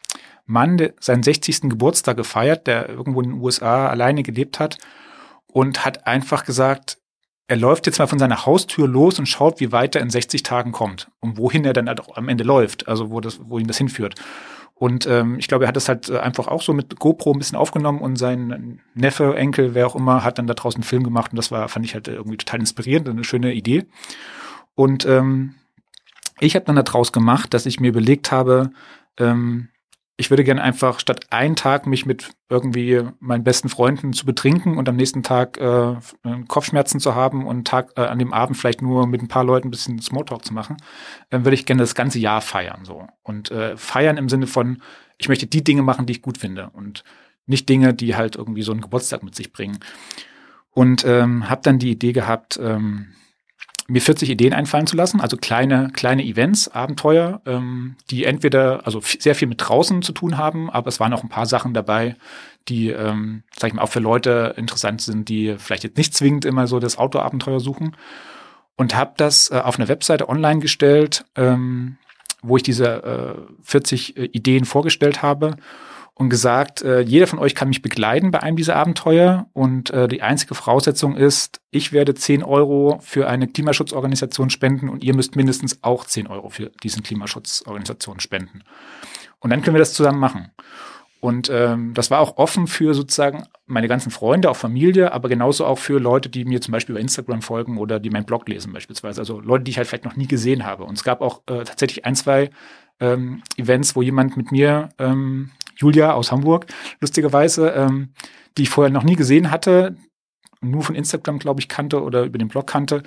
[0.46, 1.62] Mann der seinen 60.
[1.62, 4.78] Geburtstag gefeiert, der irgendwo in den USA alleine gelebt hat
[5.46, 6.98] und hat einfach gesagt,
[7.46, 10.42] er läuft jetzt mal von seiner Haustür los und schaut, wie weit er in 60
[10.42, 13.66] Tagen kommt und wohin er dann halt am Ende läuft, also wo das, wo ihn
[13.66, 14.14] das hinführt.
[14.74, 17.56] Und ähm, ich glaube, er hat das halt einfach auch so mit GoPro ein bisschen
[17.56, 21.32] aufgenommen und sein Neffe, Enkel, wer auch immer, hat dann da draußen einen Film gemacht
[21.32, 23.86] und das war, fand ich halt irgendwie total inspirierend, eine schöne Idee.
[24.74, 25.54] Und ähm,
[26.40, 28.70] ich habe dann daraus gemacht, dass ich mir überlegt habe,
[29.18, 29.68] ähm,
[30.16, 34.78] ich würde gerne einfach statt einen Tag mich mit irgendwie meinen besten Freunden zu betrinken
[34.78, 35.96] und am nächsten Tag äh,
[36.46, 39.68] Kopfschmerzen zu haben und Tag äh, an dem Abend vielleicht nur mit ein paar Leuten
[39.68, 40.76] ein bisschen Smalltalk zu machen,
[41.30, 44.80] dann würde ich gerne das ganze Jahr feiern so und äh, feiern im Sinne von
[45.18, 47.04] ich möchte die Dinge machen, die ich gut finde und
[47.46, 49.78] nicht Dinge, die halt irgendwie so einen Geburtstag mit sich bringen.
[50.70, 53.12] Und ähm, habe dann die Idee gehabt, ähm,
[53.86, 59.00] mir 40 Ideen einfallen zu lassen, also kleine, kleine Events, Abenteuer, ähm, die entweder, also
[59.02, 62.16] sehr viel mit draußen zu tun haben, aber es waren auch ein paar Sachen dabei,
[62.68, 66.46] die, ähm, sag ich mal, auch für Leute interessant sind, die vielleicht jetzt nicht zwingend
[66.46, 67.96] immer so das Outdoor-Abenteuer suchen.
[68.76, 71.98] Und habe das äh, auf eine Webseite online gestellt, ähm,
[72.42, 75.56] wo ich diese äh, 40 äh, Ideen vorgestellt habe
[76.14, 80.06] und gesagt, äh, jeder von euch kann mich begleiten bei einem dieser Abenteuer und äh,
[80.06, 85.34] die einzige Voraussetzung ist, ich werde 10 Euro für eine Klimaschutzorganisation spenden und ihr müsst
[85.34, 88.62] mindestens auch 10 Euro für diesen Klimaschutzorganisation spenden.
[89.40, 90.52] Und dann können wir das zusammen machen.
[91.24, 95.64] Und ähm, das war auch offen für sozusagen meine ganzen Freunde, auch Familie, aber genauso
[95.64, 98.74] auch für Leute, die mir zum Beispiel über Instagram folgen oder die meinen Blog lesen
[98.74, 99.22] beispielsweise.
[99.22, 100.84] Also Leute, die ich halt vielleicht noch nie gesehen habe.
[100.84, 102.50] Und es gab auch äh, tatsächlich ein, zwei
[103.00, 106.66] ähm, Events, wo jemand mit mir ähm, Julia aus Hamburg,
[107.00, 108.10] lustigerweise, ähm,
[108.56, 109.96] die ich vorher noch nie gesehen hatte,
[110.60, 113.02] nur von Instagram, glaube ich, kannte oder über den Blog kannte,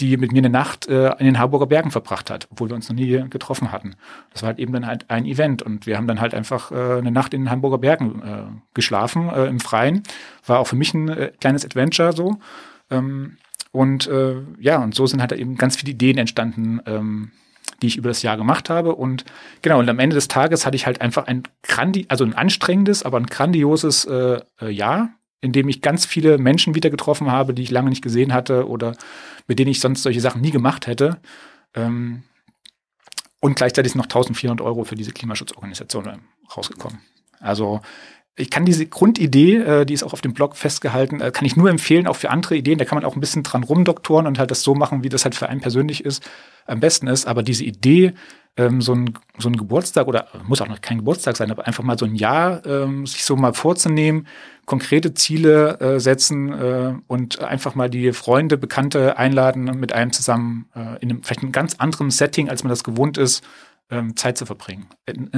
[0.00, 2.88] die mit mir eine Nacht äh, in den Harburger Bergen verbracht hat, obwohl wir uns
[2.88, 3.96] noch nie getroffen hatten.
[4.32, 6.98] Das war halt eben dann halt ein Event und wir haben dann halt einfach äh,
[6.98, 10.02] eine Nacht in den Hamburger Bergen äh, geschlafen, äh, im Freien.
[10.46, 12.38] War auch für mich ein äh, kleines Adventure so.
[12.90, 13.36] Ähm,
[13.72, 17.30] und äh, ja, und so sind halt eben ganz viele Ideen entstanden, ähm,
[17.82, 18.94] die ich über das Jahr gemacht habe.
[18.94, 19.24] Und
[19.62, 23.02] genau, und am Ende des Tages hatte ich halt einfach ein grandi also ein anstrengendes,
[23.02, 27.54] aber ein grandioses äh, äh, Jahr, in dem ich ganz viele Menschen wieder getroffen habe,
[27.54, 28.96] die ich lange nicht gesehen hatte oder
[29.46, 31.18] mit denen ich sonst solche Sachen nie gemacht hätte.
[31.74, 32.22] Ähm,
[33.40, 36.16] und gleichzeitig sind noch 1400 Euro für diese Klimaschutzorganisation äh,
[36.56, 37.00] rausgekommen.
[37.40, 37.80] Also
[38.40, 41.56] ich kann diese Grundidee, äh, die ist auch auf dem Blog festgehalten, äh, kann ich
[41.56, 42.78] nur empfehlen, auch für andere Ideen.
[42.78, 45.24] Da kann man auch ein bisschen dran rumdoktoren und halt das so machen, wie das
[45.24, 46.28] halt für einen persönlich ist,
[46.66, 47.26] am besten ist.
[47.26, 48.14] Aber diese Idee,
[48.56, 51.84] ähm, so, ein, so ein Geburtstag oder muss auch noch kein Geburtstag sein, aber einfach
[51.84, 54.26] mal so ein Jahr ähm, sich so mal vorzunehmen,
[54.66, 60.68] konkrete Ziele äh, setzen äh, und einfach mal die Freunde, Bekannte einladen, mit einem zusammen
[60.74, 63.44] äh, in einem vielleicht einem ganz anderen Setting, als man das gewohnt ist,
[63.90, 64.86] ähm, Zeit zu verbringen.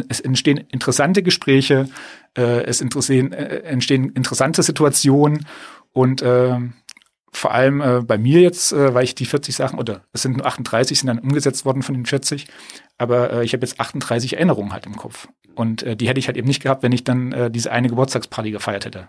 [0.08, 1.88] Es entstehen interessante Gespräche,
[2.36, 5.46] äh, es entstehen, äh, entstehen interessante Situationen
[5.92, 6.58] und äh,
[7.34, 10.36] vor allem äh, bei mir jetzt, äh, weil ich die 40 Sachen, oder es sind
[10.36, 12.46] nur 38, sind dann umgesetzt worden von den 40,
[12.98, 15.28] aber äh, ich habe jetzt 38 Erinnerungen halt im Kopf.
[15.54, 17.88] Und äh, die hätte ich halt eben nicht gehabt, wenn ich dann äh, diese eine
[17.88, 19.08] Geburtstagsparty gefeiert hätte.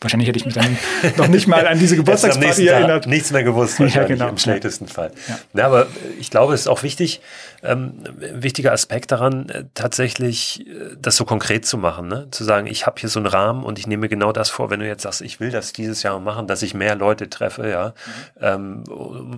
[0.00, 0.76] Wahrscheinlich hätte ich mich dann
[1.16, 3.06] noch nicht mal an diese Geburtstagsparty erinnert.
[3.06, 4.28] Nichts mehr gewusst, ja, genau.
[4.28, 5.10] im schlechtesten Fall.
[5.26, 5.38] Ja.
[5.54, 5.66] ja.
[5.66, 5.86] aber
[6.20, 7.22] ich glaube, es ist auch wichtig,
[7.62, 12.08] ähm, wichtiger Aspekt daran, äh, tatsächlich äh, das so konkret zu machen.
[12.08, 12.28] Ne?
[12.30, 14.80] Zu sagen, ich habe hier so einen Rahmen und ich nehme genau das vor, wenn
[14.80, 17.94] du jetzt sagst, ich will das dieses Jahr machen, dass ich mehr Leute treffe, ja,
[18.38, 18.42] mhm.
[18.42, 18.84] ähm,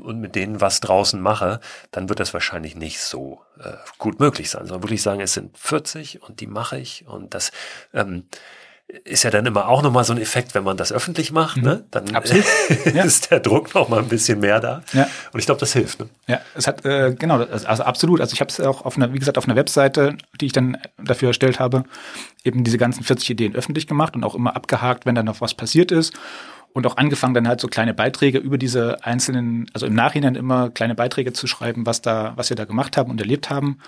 [0.02, 1.60] und mit denen was draußen mache,
[1.92, 4.66] dann wird das wahrscheinlich nicht so äh, gut möglich sein.
[4.66, 7.52] Sondern wirklich sagen, es sind 40 und die mache ich und das
[7.94, 8.24] ähm,
[9.04, 11.76] ist ja dann immer auch nochmal so ein Effekt, wenn man das öffentlich macht, ne?
[11.76, 11.84] Mhm.
[11.90, 12.44] dann Absolut.
[12.94, 13.04] Ja.
[13.04, 14.82] ist der Druck noch mal ein bisschen mehr da.
[14.94, 15.06] Ja.
[15.32, 16.00] Und ich glaube, das hilft.
[16.00, 16.08] Ne?
[16.26, 18.20] Ja, es hat, äh, genau, also absolut.
[18.22, 20.78] Also ich habe es auch auf einer, wie gesagt, auf einer Webseite, die ich dann
[20.96, 21.84] dafür erstellt habe,
[22.44, 25.52] eben diese ganzen 40 Ideen öffentlich gemacht und auch immer abgehakt, wenn dann noch was
[25.52, 26.14] passiert ist.
[26.72, 30.70] Und auch angefangen, dann halt so kleine Beiträge über diese einzelnen, also im Nachhinein immer
[30.70, 33.78] kleine Beiträge zu schreiben, was da, was wir da gemacht haben und erlebt haben.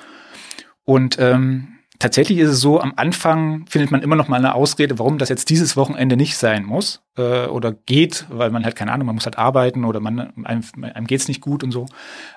[0.85, 4.99] Und ähm, tatsächlich ist es so, am Anfang findet man immer noch mal eine Ausrede,
[4.99, 8.91] warum das jetzt dieses Wochenende nicht sein muss äh, oder geht, weil man halt keine
[8.91, 11.87] Ahnung, man muss halt arbeiten oder man einem, einem geht's nicht gut und so.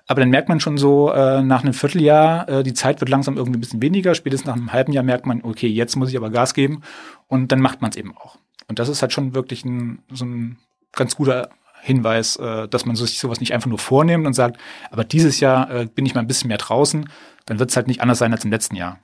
[0.06, 3.38] Aber dann merkt man schon so äh, nach einem Vierteljahr, äh, die Zeit wird langsam
[3.38, 4.14] irgendwie ein bisschen weniger.
[4.14, 6.82] Spätestens nach einem halben Jahr merkt man, okay, jetzt muss ich aber Gas geben
[7.28, 8.38] und dann macht man es eben auch.
[8.68, 10.58] Und das ist halt schon wirklich ein, so ein
[10.92, 11.50] ganz guter
[11.82, 14.58] Hinweis, äh, dass man sich sowas nicht einfach nur vornimmt und sagt,
[14.92, 17.10] aber dieses Jahr äh, bin ich mal ein bisschen mehr draußen,
[17.46, 19.00] dann wird es halt nicht anders sein als im letzten Jahr.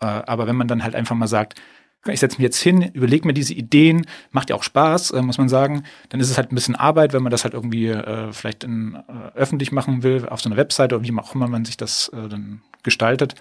[0.00, 1.60] Äh, aber wenn man dann halt einfach mal sagt,
[2.06, 5.38] ich setze mich jetzt hin, überlege mir diese Ideen, macht ja auch Spaß, äh, muss
[5.38, 5.84] man sagen.
[6.10, 8.96] Dann ist es halt ein bisschen Arbeit, wenn man das halt irgendwie äh, vielleicht in,
[9.34, 12.60] öffentlich machen will, auf so einer Webseite oder wie auch immer man sich das dann
[12.82, 13.34] gestaltet.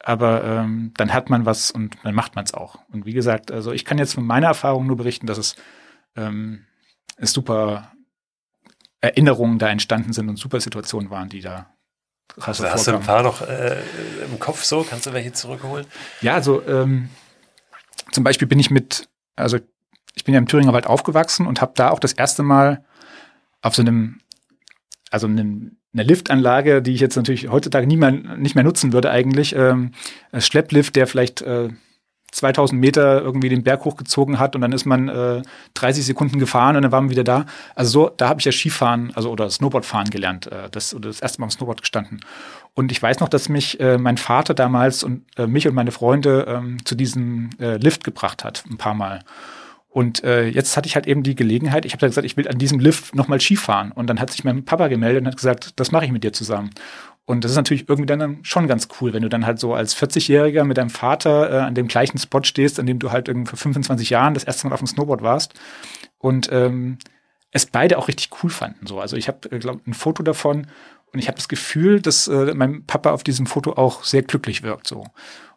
[0.00, 2.78] Aber ähm, dann hat man was und dann macht man es auch.
[2.92, 5.56] Und wie gesagt, also ich kann jetzt von meiner Erfahrung nur berichten, dass es
[6.14, 6.66] ähm,
[7.16, 7.92] es super
[9.00, 11.74] Erinnerungen da entstanden sind und super Situationen waren, die da
[12.40, 13.76] hast du ein paar noch äh,
[14.24, 14.84] im Kopf so?
[14.88, 15.86] Kannst du welche zurückholen?
[16.20, 17.10] Ja, also ähm,
[18.12, 19.58] zum Beispiel bin ich mit, also
[20.14, 22.84] ich bin ja im Thüringer Wald aufgewachsen und habe da auch das erste Mal
[23.62, 24.20] auf so einem,
[25.10, 29.10] also einem, eine Liftanlage, die ich jetzt natürlich heutzutage nie mehr, nicht mehr nutzen würde
[29.10, 29.92] eigentlich, ähm,
[30.36, 31.68] Schlepplift, der vielleicht äh,
[32.34, 35.42] 2000 Meter irgendwie den Berg hochgezogen hat und dann ist man äh,
[35.74, 37.46] 30 Sekunden gefahren und dann waren wir wieder da.
[37.74, 41.20] Also so, da habe ich ja Skifahren, also oder Snowboardfahren gelernt, äh, das oder das
[41.20, 42.20] erste Mal am Snowboard gestanden.
[42.74, 45.92] Und ich weiß noch, dass mich äh, mein Vater damals und äh, mich und meine
[45.92, 49.20] Freunde ähm, zu diesem äh, Lift gebracht hat, ein paar Mal.
[49.94, 52.58] Und äh, jetzt hatte ich halt eben die Gelegenheit, ich habe gesagt, ich will an
[52.58, 53.92] diesem Lift nochmal Skifahren.
[53.92, 56.32] Und dann hat sich mein Papa gemeldet und hat gesagt, das mache ich mit dir
[56.32, 56.70] zusammen.
[57.26, 59.96] Und das ist natürlich irgendwie dann schon ganz cool, wenn du dann halt so als
[59.96, 63.48] 40-Jähriger mit deinem Vater äh, an dem gleichen Spot stehst, an dem du halt irgendwie
[63.48, 65.54] vor 25 Jahren das erste Mal auf dem Snowboard warst
[66.18, 66.98] und ähm,
[67.50, 68.86] es beide auch richtig cool fanden.
[68.86, 70.66] So, also ich habe, äh, glaube ein Foto davon
[71.12, 74.62] und ich habe das Gefühl, dass äh, mein Papa auf diesem Foto auch sehr glücklich
[74.62, 74.86] wirkt.
[74.86, 75.06] So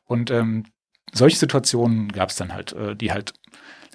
[0.06, 0.64] und ähm,
[1.12, 3.34] solche Situationen gab es dann halt, äh, die halt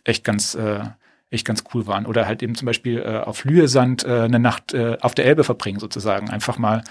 [0.05, 0.85] echt ganz äh,
[1.33, 2.07] echt ganz cool waren.
[2.07, 5.45] Oder halt eben zum Beispiel äh, auf Lüesand äh, eine Nacht äh, auf der Elbe
[5.45, 6.31] verbringen, sozusagen.
[6.31, 6.83] Einfach mal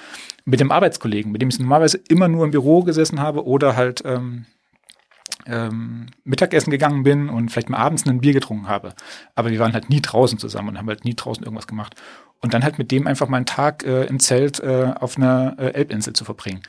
[0.46, 4.02] mit dem Arbeitskollegen, mit dem ich normalerweise immer nur im Büro gesessen habe oder halt
[4.06, 4.46] ähm,
[5.46, 8.94] ähm, Mittagessen gegangen bin und vielleicht mal abends ein Bier getrunken habe.
[9.36, 11.96] Aber wir waren halt nie draußen zusammen und haben halt nie draußen irgendwas gemacht.
[12.42, 15.56] Und dann halt mit dem einfach mal einen Tag äh, im Zelt äh, auf einer
[15.60, 16.62] äh, Elbinsel zu verbringen.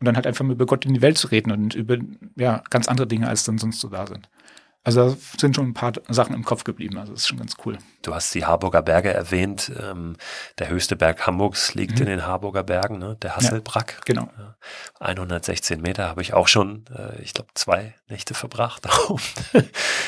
[0.00, 1.98] Und dann halt einfach mal über Gott in die Welt zu reden und über
[2.36, 4.28] ja, ganz andere Dinge, als dann sonst so da sind.
[4.82, 6.98] Also da sind schon ein paar Sachen im Kopf geblieben.
[6.98, 7.76] Also das ist schon ganz cool.
[8.02, 9.70] Du hast die Harburger Berge erwähnt.
[9.78, 10.16] Ähm,
[10.58, 12.02] der höchste Berg Hamburgs liegt mhm.
[12.02, 13.16] in den Harburger Bergen, ne?
[13.20, 13.96] der Hasselbrack.
[13.98, 14.30] Ja, genau.
[15.00, 18.86] 116 Meter habe ich auch schon, äh, ich glaube, zwei Nächte verbracht.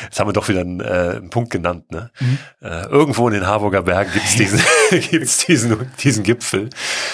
[0.03, 1.91] Jetzt haben wir doch wieder einen, äh, einen Punkt genannt.
[1.91, 2.11] Ne?
[2.21, 2.39] Mhm.
[2.63, 6.71] Äh, irgendwo in den Harburger Bergen gibt es diesen, gibt's diesen, diesen Gipfel.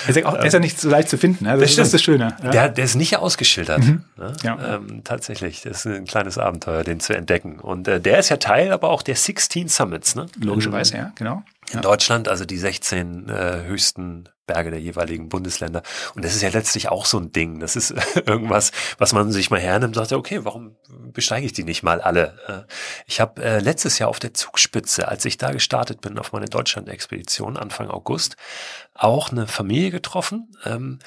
[0.06, 1.44] Der ist, ja auch, der ist ja nicht so leicht zu finden.
[1.44, 1.56] Ne?
[1.56, 2.36] Das, das ist das Schöne.
[2.42, 2.50] Ja.
[2.50, 3.80] Der, der ist nicht ausgeschildert.
[3.80, 4.04] Mhm.
[4.16, 4.32] Ne?
[4.42, 4.76] Ja.
[4.76, 7.47] Ähm, tatsächlich, das ist ein kleines Abenteuer, den zu entdecken.
[7.56, 10.14] Und äh, der ist ja Teil aber auch der 16 Summits.
[10.14, 10.22] Ne?
[10.34, 11.42] Logisch logischerweise, ja, genau.
[11.70, 11.80] In ja.
[11.80, 15.82] Deutschland, also die 16 äh, höchsten Berge der jeweiligen Bundesländer.
[16.14, 17.60] Und das ist ja letztlich auch so ein Ding.
[17.60, 17.90] Das ist
[18.26, 20.76] irgendwas, was man sich mal hernimmt und sagt, okay, warum
[21.12, 22.38] besteige ich die nicht mal alle?
[22.48, 22.72] Äh,
[23.06, 26.46] ich habe äh, letztes Jahr auf der Zugspitze, als ich da gestartet bin auf meine
[26.46, 28.36] Deutschland-Expedition Anfang August,
[28.94, 30.98] auch eine Familie getroffen, ähm,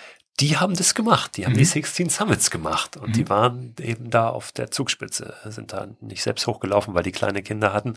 [0.42, 1.38] die haben das gemacht.
[1.38, 1.60] Die haben mhm.
[1.60, 3.14] die 16 Summits gemacht und mhm.
[3.14, 7.44] die waren eben da auf der Zugspitze, sind da nicht selbst hochgelaufen, weil die kleine
[7.44, 7.94] Kinder hatten,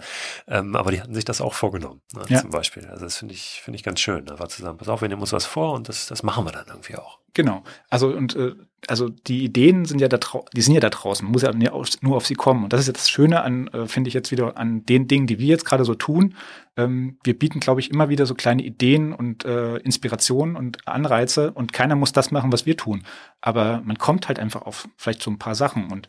[0.47, 2.41] ähm, aber die hatten sich das auch vorgenommen, ne, ja.
[2.43, 2.87] zum Beispiel.
[2.87, 4.27] Also das finde ich, finde ich ganz schön.
[4.27, 6.53] Da war zusammen, pass auf, wir nehmen uns was vor und das, das machen wir
[6.53, 7.19] dann irgendwie auch.
[7.33, 7.65] Genau.
[7.90, 8.55] Also und äh,
[8.89, 10.19] also die Ideen sind ja da
[10.55, 12.65] die sind ja da draußen, man muss ja nur auf sie kommen.
[12.65, 15.27] Und das ist ja das Schöne an, äh, finde ich jetzt wieder an den Dingen,
[15.27, 16.35] die wir jetzt gerade so tun.
[16.77, 21.53] Ähm, wir bieten, glaube ich, immer wieder so kleine Ideen und äh, Inspirationen und Anreize
[21.53, 23.05] und keiner muss das machen, was wir tun.
[23.41, 26.09] Aber man kommt halt einfach auf vielleicht so ein paar Sachen und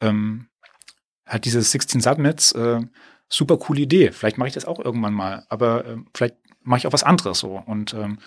[0.00, 0.48] ähm,
[1.26, 2.80] halt diese 16 Submits, äh,
[3.28, 4.12] super coole Idee.
[4.12, 7.38] Vielleicht mache ich das auch irgendwann mal, aber äh, vielleicht mache ich auch was anderes
[7.38, 7.62] so.
[7.64, 8.18] Und ähm,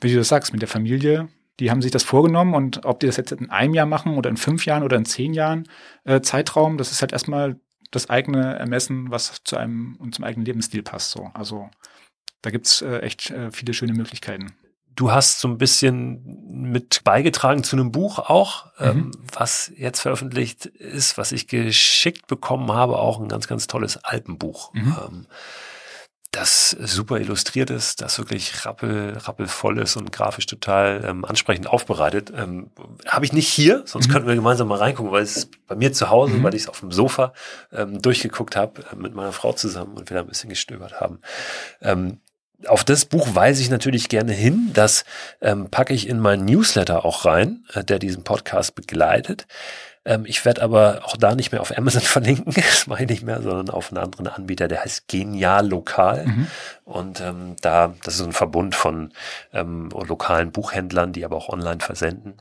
[0.00, 1.28] wie du das sagst, mit der Familie,
[1.60, 4.30] die haben sich das vorgenommen und ob die das jetzt in einem Jahr machen oder
[4.30, 5.68] in fünf Jahren oder in zehn Jahren
[6.04, 7.56] äh, Zeitraum, das ist halt erstmal
[7.90, 11.10] das eigene Ermessen, was zu einem und zum eigenen Lebensstil passt.
[11.10, 11.30] So.
[11.34, 11.70] Also
[12.42, 14.54] da gibt's äh, echt äh, viele schöne Möglichkeiten.
[14.94, 19.02] Du hast so ein bisschen mit beigetragen zu einem Buch auch, ähm, mhm.
[19.02, 23.96] ähm, was jetzt veröffentlicht ist, was ich geschickt bekommen habe, auch ein ganz, ganz tolles
[23.98, 24.74] Alpenbuch.
[24.74, 24.96] Mhm.
[25.08, 25.26] Ähm,
[26.30, 32.32] das super illustriert ist, das wirklich rappel, rappelvoll ist und grafisch total ähm, ansprechend aufbereitet.
[32.36, 32.70] Ähm,
[33.06, 34.12] Habe ich nicht hier, sonst mhm.
[34.12, 36.42] könnten wir gemeinsam mal reingucken, weil es bei mir zu Hause, mhm.
[36.42, 37.32] weil ich es auf dem Sofa
[37.72, 41.20] ähm, durchgeguckt habe äh, mit meiner Frau zusammen und wir da ein bisschen gestöbert haben.
[41.80, 42.18] Ähm,
[42.66, 44.70] auf das Buch weise ich natürlich gerne hin.
[44.74, 45.04] Das
[45.40, 49.46] ähm, packe ich in meinen Newsletter auch rein, äh, der diesen Podcast begleitet.
[50.08, 53.22] Ähm, ich werde aber auch da nicht mehr auf Amazon verlinken, das mache ich nicht
[53.22, 56.24] mehr, sondern auf einen anderen Anbieter, der heißt Genial Lokal.
[56.26, 56.46] Mhm.
[56.84, 59.12] Und ähm, da, das ist ein Verbund von
[59.52, 62.38] ähm, lokalen Buchhändlern, die aber auch online versenden.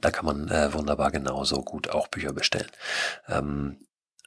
[0.00, 2.70] Da kann man äh, wunderbar genauso gut auch Bücher bestellen.
[3.28, 3.78] Ähm,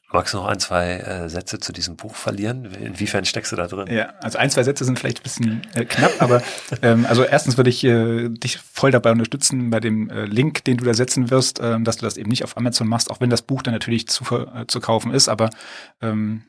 [0.09, 2.63] Magst du noch ein, zwei äh, Sätze zu diesem Buch verlieren?
[2.65, 3.93] Inwiefern steckst du da drin?
[3.93, 6.41] Ja, also ein, zwei Sätze sind vielleicht ein bisschen äh, knapp, aber
[6.81, 10.77] ähm, also erstens würde ich äh, dich voll dabei unterstützen bei dem äh, Link, den
[10.77, 13.29] du da setzen wirst, äh, dass du das eben nicht auf Amazon machst, auch wenn
[13.29, 15.49] das Buch dann natürlich zu, äh, zu kaufen ist, aber
[16.01, 16.43] ähm,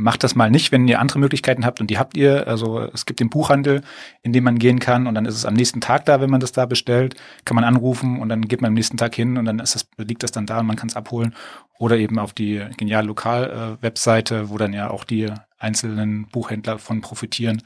[0.00, 2.48] macht das mal nicht, wenn ihr andere Möglichkeiten habt und die habt ihr.
[2.48, 3.82] Also es gibt den Buchhandel,
[4.22, 6.40] in dem man gehen kann und dann ist es am nächsten Tag da, wenn man
[6.40, 9.44] das da bestellt, kann man anrufen und dann geht man am nächsten Tag hin und
[9.44, 11.34] dann ist das, liegt das dann da und man kann es abholen.
[11.78, 17.62] Oder eben auf die Genial Lokal-Webseite, wo dann ja auch die einzelnen Buchhändler von profitieren.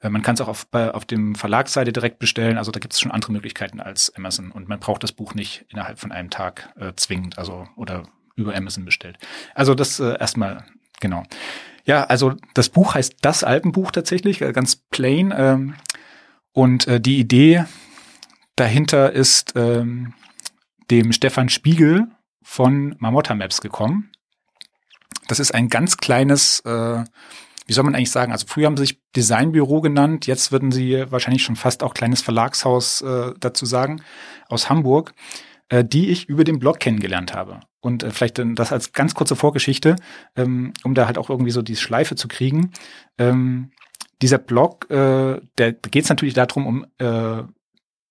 [0.00, 2.58] Äh, man kann es auch auf, auf dem Verlagsseite direkt bestellen.
[2.58, 5.64] Also da gibt es schon andere Möglichkeiten als Amazon und man braucht das Buch nicht
[5.68, 8.04] innerhalb von einem Tag äh, zwingend, also oder
[8.36, 9.18] über Amazon bestellt.
[9.54, 10.64] Also das äh, erstmal
[11.00, 11.24] genau.
[11.88, 15.32] Ja, also das Buch heißt das Alpenbuch tatsächlich, äh, ganz plain.
[15.34, 15.74] Ähm,
[16.52, 17.64] und äh, die Idee
[18.56, 20.12] dahinter ist ähm,
[20.90, 22.08] dem Stefan Spiegel
[22.42, 24.10] von Marmotta Maps gekommen.
[25.28, 27.04] Das ist ein ganz kleines, äh,
[27.66, 31.06] wie soll man eigentlich sagen, also früher haben sie sich Designbüro genannt, jetzt würden sie
[31.08, 34.02] wahrscheinlich schon fast auch kleines Verlagshaus äh, dazu sagen,
[34.50, 35.14] aus Hamburg,
[35.70, 37.60] äh, die ich über den Blog kennengelernt habe.
[37.80, 39.96] Und äh, vielleicht das als ganz kurze Vorgeschichte,
[40.36, 42.72] ähm, um da halt auch irgendwie so die Schleife zu kriegen.
[43.18, 43.70] Ähm,
[44.20, 47.44] dieser Blog, äh, der geht es natürlich darum, um äh,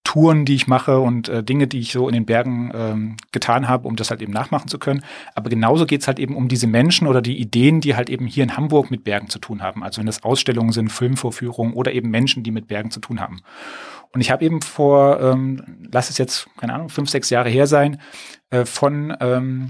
[0.07, 3.67] Touren, die ich mache und äh, Dinge, die ich so in den Bergen ähm, getan
[3.67, 5.03] habe, um das halt eben nachmachen zu können.
[5.35, 8.25] Aber genauso geht es halt eben um diese Menschen oder die Ideen, die halt eben
[8.25, 9.83] hier in Hamburg mit Bergen zu tun haben.
[9.83, 13.41] Also wenn das Ausstellungen sind, Filmvorführungen oder eben Menschen, die mit Bergen zu tun haben.
[14.17, 15.61] Und ich habe eben vor, ähm,
[15.91, 18.01] lass es jetzt, keine Ahnung, fünf, sechs Jahre her sein,
[18.49, 19.69] äh, von ähm,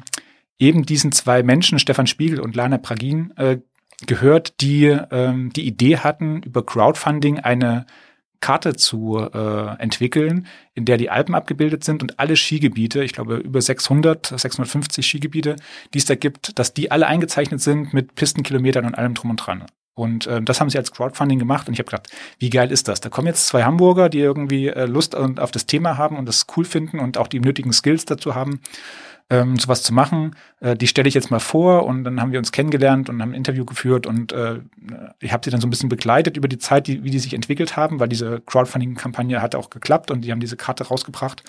[0.58, 3.58] eben diesen zwei Menschen, Stefan Spiegel und Lana Pragin, äh,
[4.06, 7.88] gehört, die ähm, die Idee hatten, über Crowdfunding eine
[8.39, 13.36] Karte zu äh, entwickeln, in der die Alpen abgebildet sind und alle Skigebiete, ich glaube
[13.36, 15.58] über 600, 650 Skigebiete,
[15.93, 19.45] die es da gibt, dass die alle eingezeichnet sind mit Pistenkilometern und allem drum und
[19.45, 19.66] dran.
[19.98, 22.88] Und äh, das haben sie als Crowdfunding gemacht und ich habe gedacht, wie geil ist
[22.88, 23.02] das?
[23.02, 26.45] Da kommen jetzt zwei Hamburger, die irgendwie äh, Lust auf das Thema haben und das
[26.56, 28.62] cool finden und auch die nötigen Skills dazu haben,
[29.32, 30.36] ähm, sowas zu machen.
[30.60, 33.32] Äh, die stelle ich jetzt mal vor und dann haben wir uns kennengelernt und haben
[33.32, 34.60] ein Interview geführt und äh,
[35.20, 37.34] ich habe sie dann so ein bisschen begleitet über die Zeit, die, wie die sich
[37.34, 41.41] entwickelt haben, weil diese Crowdfunding-Kampagne hat auch geklappt und die haben diese Karte rausgebracht.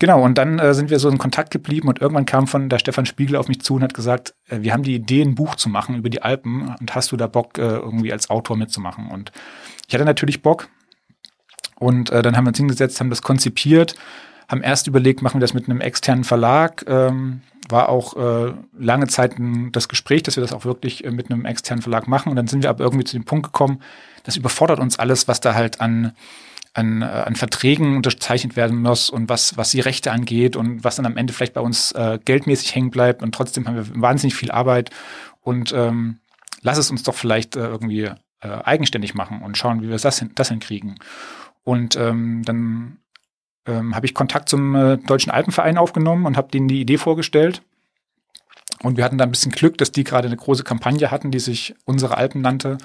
[0.00, 2.78] Genau, und dann äh, sind wir so in Kontakt geblieben und irgendwann kam von der
[2.78, 5.56] Stefan Spiegel auf mich zu und hat gesagt, äh, wir haben die Idee, ein Buch
[5.56, 9.08] zu machen über die Alpen und hast du da Bock, äh, irgendwie als Autor mitzumachen?
[9.08, 9.32] Und
[9.88, 10.68] ich hatte natürlich Bock
[11.74, 13.96] und äh, dann haben wir uns hingesetzt, haben das konzipiert,
[14.46, 19.08] haben erst überlegt, machen wir das mit einem externen Verlag, ähm, war auch äh, lange
[19.08, 19.34] Zeit
[19.72, 22.46] das Gespräch, dass wir das auch wirklich äh, mit einem externen Verlag machen und dann
[22.46, 23.82] sind wir aber irgendwie zu dem Punkt gekommen,
[24.22, 26.12] das überfordert uns alles, was da halt an
[26.74, 30.96] an, äh, an Verträgen unterzeichnet werden muss und was, was die Rechte angeht und was
[30.96, 34.34] dann am Ende vielleicht bei uns äh, geldmäßig hängen bleibt und trotzdem haben wir wahnsinnig
[34.34, 34.90] viel Arbeit
[35.40, 36.18] und ähm,
[36.62, 38.10] lass es uns doch vielleicht äh, irgendwie
[38.40, 40.98] äh, eigenständig machen und schauen, wie wir das, hin, das hinkriegen.
[41.64, 42.98] Und ähm, dann
[43.66, 47.62] ähm, habe ich Kontakt zum äh, Deutschen Alpenverein aufgenommen und habe denen die Idee vorgestellt.
[48.82, 51.40] Und wir hatten da ein bisschen Glück, dass die gerade eine große Kampagne hatten, die
[51.40, 52.78] sich Unsere Alpen nannte.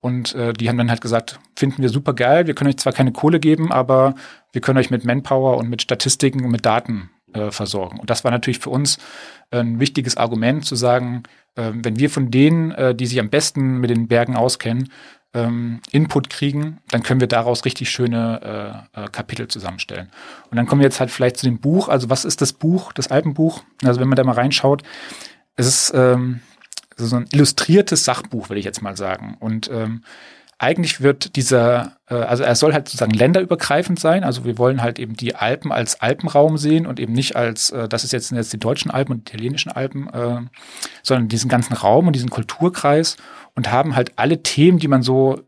[0.00, 2.92] Und äh, die haben dann halt gesagt, finden wir super geil, wir können euch zwar
[2.92, 4.14] keine Kohle geben, aber
[4.52, 8.00] wir können euch mit Manpower und mit Statistiken und mit Daten äh, versorgen.
[8.00, 8.98] Und das war natürlich für uns
[9.50, 11.24] ein wichtiges Argument zu sagen,
[11.56, 14.90] äh, wenn wir von denen, äh, die sich am besten mit den Bergen auskennen,
[15.32, 20.10] ähm, Input kriegen, dann können wir daraus richtig schöne äh, äh, Kapitel zusammenstellen.
[20.50, 21.88] Und dann kommen wir jetzt halt vielleicht zu dem Buch.
[21.88, 23.62] Also was ist das Buch, das Alpenbuch?
[23.84, 24.82] Also wenn man da mal reinschaut,
[25.56, 26.40] es ist ähm,
[27.06, 29.36] so ein illustriertes Sachbuch, will ich jetzt mal sagen.
[29.40, 30.02] Und ähm,
[30.60, 34.24] eigentlich wird dieser, äh, also er soll halt sozusagen länderübergreifend sein.
[34.24, 37.88] Also wir wollen halt eben die Alpen als Alpenraum sehen und eben nicht als, äh,
[37.88, 40.40] das ist jetzt, jetzt die deutschen Alpen und die italienischen Alpen, äh,
[41.02, 43.16] sondern diesen ganzen Raum und diesen Kulturkreis
[43.54, 45.40] und haben halt alle Themen, die man so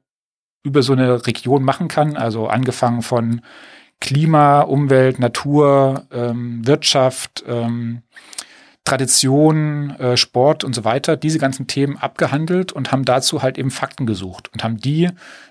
[0.63, 3.43] über so eine Region machen kann, also angefangen von
[4.01, 8.03] Klima, Umwelt, Natur, ähm, Wirtschaft, ähm,
[8.85, 13.71] Tradition, äh, Sport und so weiter, diese ganzen Themen abgehandelt und haben dazu halt eben
[13.71, 15.09] Fakten gesucht und haben die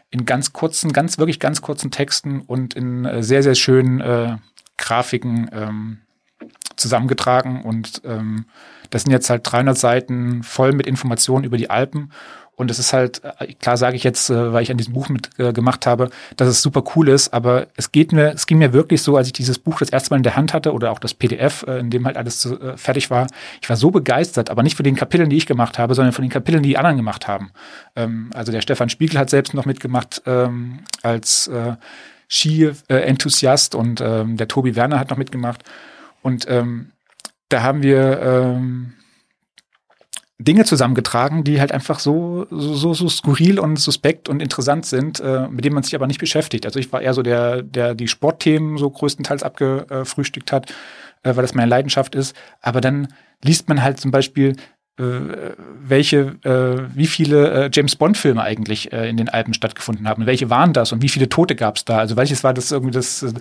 [0.09, 4.37] in ganz kurzen, ganz wirklich ganz kurzen Texten und in äh, sehr, sehr schönen äh,
[4.77, 5.99] Grafiken ähm,
[6.75, 8.45] zusammengetragen und ähm,
[8.89, 12.11] das sind jetzt halt 300 Seiten voll mit Informationen über die Alpen
[12.61, 15.09] und es ist halt, äh, klar sage ich jetzt, äh, weil ich an diesem Buch
[15.09, 18.71] mitgemacht äh, habe, dass es super cool ist, aber es geht mir, es ging mir
[18.71, 20.99] wirklich so, als ich dieses Buch das erste Mal in der Hand hatte oder auch
[20.99, 23.25] das PDF, in dem halt alles fertig war,
[23.63, 26.23] ich war so begeistert, aber nicht für den Kapiteln, die ich gemacht habe, sondern von
[26.23, 27.51] den Kapiteln, die die anderen gemacht haben.
[27.95, 31.49] Ähm, also der Stefan Spiegel hat selbst noch mitgemacht ähm, als
[32.27, 35.63] Ski-Enthusiast und ähm, der Tobi Werner hat noch mitgemacht.
[36.21, 38.61] Und da haben wir
[40.43, 45.47] Dinge zusammengetragen, die halt einfach so, so, so skurril und suspekt und interessant sind, äh,
[45.47, 46.65] mit denen man sich aber nicht beschäftigt.
[46.65, 50.71] Also ich war eher so der, der die Sportthemen so größtenteils abgefrühstückt hat,
[51.23, 52.35] äh, weil das meine Leidenschaft ist.
[52.61, 53.07] Aber dann
[53.43, 54.55] liest man halt zum Beispiel
[54.97, 60.25] welche, äh, wie viele äh, James Bond-Filme eigentlich äh, in den Alpen stattgefunden haben.
[60.25, 61.97] welche waren das und wie viele Tote gab es da?
[61.97, 63.23] Also welches war das irgendwie das?
[63.23, 63.31] Äh,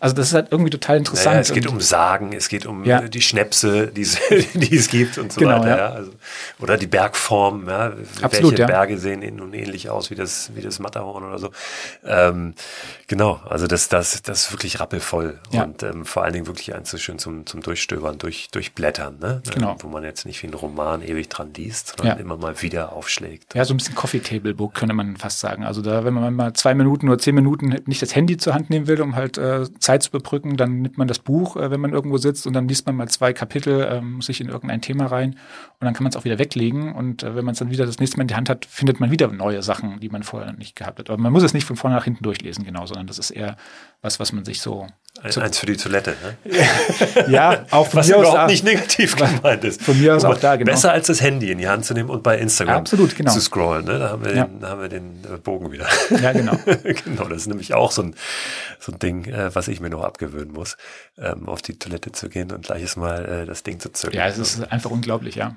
[0.00, 1.26] also das ist halt irgendwie total interessant.
[1.26, 3.00] Naja, es geht um Sagen, es geht um ja.
[3.00, 5.78] die Schnäpse, die, es gibt und so genau, weiter.
[5.78, 5.88] Ja.
[5.88, 6.12] Also,
[6.60, 7.68] oder die Bergform.
[7.68, 7.94] Ja.
[8.22, 11.50] Absolut, welche Berge sehen nun ähnlich aus wie das wie das Matterhorn oder so.
[12.04, 12.54] Ähm,
[13.06, 16.90] genau, also das das das ist wirklich rappelvoll und ähm, vor allen Dingen wirklich eins
[16.90, 19.42] so schön zum zum Durchstöbern, durch durchblättern, ne?
[19.52, 19.76] Genau.
[19.80, 22.22] wo man jetzt nicht wie ein Roman ewig dran liest, sondern ja.
[22.22, 23.54] immer mal wieder aufschlägt.
[23.54, 25.64] Ja, so ein bisschen Coffee Table Book könnte man fast sagen.
[25.64, 28.70] Also da, wenn man mal zwei Minuten oder zehn Minuten nicht das Handy zur Hand
[28.70, 31.80] nehmen will, um halt äh, Zeit zu überbrücken, dann nimmt man das Buch, äh, wenn
[31.80, 35.06] man irgendwo sitzt und dann liest man mal zwei Kapitel, ähm, sich in irgendein Thema
[35.06, 37.70] rein und dann kann man es auch wieder weglegen und äh, wenn man es dann
[37.70, 40.22] wieder das nächste Mal in die Hand hat, findet man wieder neue Sachen, die man
[40.22, 41.10] vorher nicht gehabt hat.
[41.10, 43.56] Aber man muss es nicht von vorne nach hinten durchlesen, genau, sondern das ist eher
[44.02, 44.86] was, was man sich so
[45.28, 47.28] so Eins für die Toilette, ne?
[47.28, 49.82] ja, auch von Was mir überhaupt aus, nicht negativ gemeint ist.
[49.82, 50.70] Von mir aus auch da, genau.
[50.70, 53.32] Besser als das Handy in die Hand zu nehmen und bei Instagram Absolut, genau.
[53.32, 53.84] zu scrollen.
[53.84, 53.98] Ne?
[53.98, 54.44] Da, haben wir ja.
[54.44, 55.86] den, haben wir den äh, Bogen wieder.
[56.22, 56.56] Ja, genau.
[57.04, 58.14] genau, das ist nämlich auch so ein,
[58.78, 60.76] so ein Ding, äh, was ich mir noch abgewöhnen muss,
[61.18, 64.16] ähm, auf die Toilette zu gehen und gleiches Mal äh, das Ding zu zücken.
[64.16, 65.56] Ja, es ist einfach unglaublich, ja.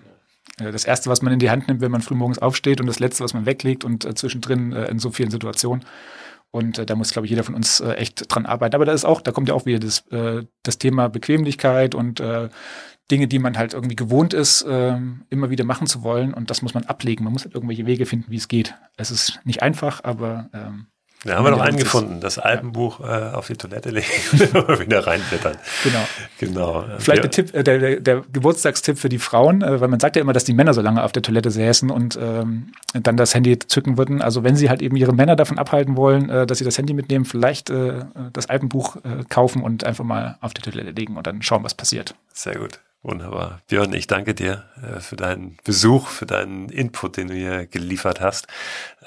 [0.59, 2.99] Äh, das erste, was man in die Hand nimmt, wenn man frühmorgens aufsteht und das
[2.99, 5.85] letzte, was man weglegt und äh, zwischendrin äh, in so vielen Situationen.
[6.51, 8.75] Und äh, da muss, glaube ich, jeder von uns äh, echt dran arbeiten.
[8.75, 12.19] Aber da ist auch, da kommt ja auch wieder das, äh, das Thema Bequemlichkeit und
[12.19, 12.49] äh,
[13.09, 14.97] Dinge, die man halt irgendwie gewohnt ist, äh,
[15.29, 16.33] immer wieder machen zu wollen.
[16.33, 17.23] Und das muss man ablegen.
[17.23, 18.75] Man muss halt irgendwelche Wege finden, wie es geht.
[18.97, 20.87] Es ist nicht einfach, aber ähm,
[21.23, 24.07] da haben wir noch einen gefunden, das Alpenbuch äh, auf die Toilette legen
[24.53, 25.55] und wieder reinblättern.
[25.83, 26.07] Genau.
[26.39, 26.85] genau.
[26.97, 27.29] Vielleicht ja.
[27.29, 30.21] der, Tipp, äh, der, der, der Geburtstagstipp für die Frauen, äh, weil man sagt ja
[30.21, 33.59] immer, dass die Männer so lange auf der Toilette säßen und ähm, dann das Handy
[33.59, 34.23] zücken würden.
[34.23, 36.95] Also wenn sie halt eben ihre Männer davon abhalten wollen, äh, dass sie das Handy
[36.95, 41.27] mitnehmen, vielleicht äh, das Alpenbuch äh, kaufen und einfach mal auf die Toilette legen und
[41.27, 42.15] dann schauen, was passiert.
[42.33, 42.79] Sehr gut.
[43.03, 43.61] Wunderbar.
[43.67, 48.21] Björn, ich danke dir äh, für deinen Besuch, für deinen Input, den du hier geliefert
[48.21, 48.45] hast.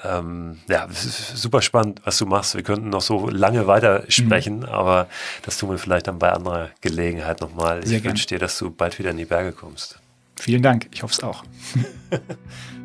[0.03, 2.55] Ähm, ja, super spannend, was du machst.
[2.55, 4.65] Wir könnten noch so lange weiter sprechen, mhm.
[4.65, 5.07] aber
[5.43, 7.89] das tun wir vielleicht dann bei anderer Gelegenheit nochmal.
[7.89, 9.97] Ich wünsche dir, dass du bald wieder in die Berge kommst.
[10.35, 10.89] Vielen Dank.
[10.91, 11.45] Ich hoffe es auch.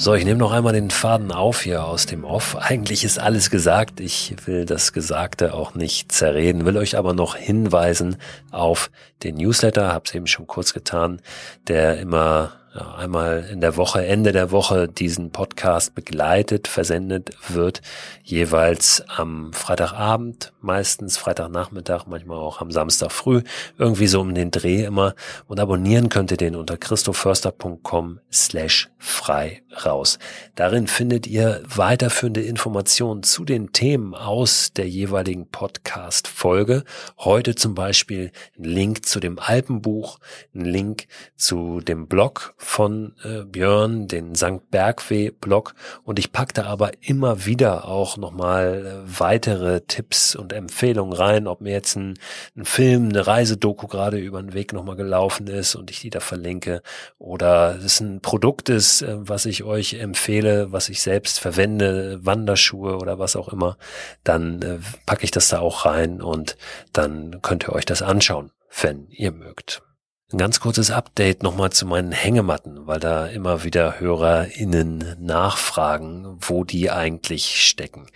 [0.00, 2.54] So, ich nehme noch einmal den Faden auf hier aus dem Off.
[2.54, 3.98] Eigentlich ist alles gesagt.
[3.98, 8.16] Ich will das Gesagte auch nicht zerreden, will euch aber noch hinweisen
[8.52, 8.92] auf
[9.24, 11.20] den Newsletter, hab's eben schon kurz getan,
[11.66, 12.52] der immer
[12.96, 17.82] einmal in der Woche, Ende der Woche diesen Podcast begleitet, versendet wird,
[18.22, 23.42] jeweils am Freitagabend, meistens Freitagnachmittag, manchmal auch am Samstag früh,
[23.78, 25.14] irgendwie so um den Dreh immer.
[25.46, 30.18] Und abonnieren könnt ihr den unter christoförster.com slash frei raus.
[30.54, 36.84] Darin findet ihr weiterführende Informationen zu den Themen aus der jeweiligen Podcast-Folge.
[37.18, 40.18] Heute zum Beispiel ein Link zu dem Alpenbuch,
[40.54, 41.06] ein Link
[41.36, 44.70] zu dem Blog von äh, Björn, den St.
[44.70, 45.74] Bergweh Blog
[46.04, 51.60] und ich packte aber immer wieder auch nochmal äh, weitere Tipps und Empfehlungen rein, ob
[51.60, 52.18] mir jetzt ein,
[52.56, 56.20] ein Film, eine Reisedoku gerade über den Weg nochmal gelaufen ist und ich die da
[56.20, 56.82] verlinke
[57.18, 62.96] oder es ein Produkt ist, äh, was ich euch empfehle, was ich selbst verwende, Wanderschuhe
[62.96, 63.78] oder was auch immer,
[64.24, 66.56] dann äh, packe ich das da auch rein und
[66.92, 68.50] dann könnt ihr euch das anschauen,
[68.80, 69.82] wenn ihr mögt.
[70.30, 76.64] Ein ganz kurzes Update nochmal zu meinen Hängematten, weil da immer wieder HörerInnen nachfragen, wo
[76.64, 78.08] die eigentlich stecken.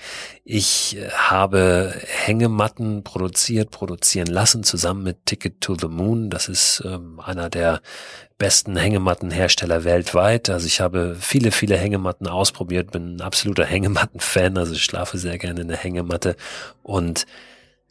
[0.45, 6.29] Ich äh, habe Hängematten produziert, produzieren lassen, zusammen mit Ticket to the Moon.
[6.29, 7.81] Das ist ähm, einer der
[8.37, 10.51] besten Hängemattenhersteller weltweit.
[10.51, 15.39] Also ich habe viele, viele Hängematten ausprobiert, bin ein absoluter Hängematten-Fan, also ich schlafe sehr
[15.39, 16.37] gerne in der Hängematte
[16.83, 17.25] und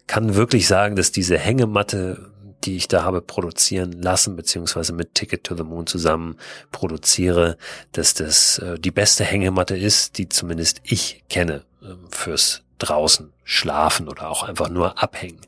[0.05, 2.31] kann wirklich sagen, dass diese Hängematte
[2.65, 6.37] die ich da habe produzieren lassen, beziehungsweise mit Ticket to the Moon zusammen
[6.71, 7.57] produziere,
[7.91, 14.07] dass das äh, die beste Hängematte ist, die zumindest ich kenne äh, fürs draußen schlafen
[14.07, 15.41] oder auch einfach nur abhängen.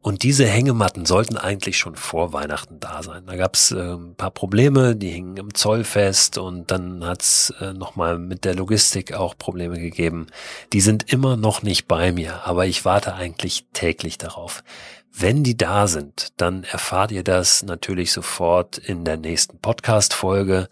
[0.00, 3.24] Und diese Hängematten sollten eigentlich schon vor Weihnachten da sein.
[3.26, 7.22] Da gab es äh, ein paar Probleme, die hingen im Zoll fest und dann hat
[7.22, 10.28] es äh, nochmal mit der Logistik auch Probleme gegeben.
[10.72, 14.62] Die sind immer noch nicht bei mir, aber ich warte eigentlich täglich darauf.
[15.20, 20.68] Wenn die da sind, dann erfahrt ihr das natürlich sofort in der nächsten Podcast-Folge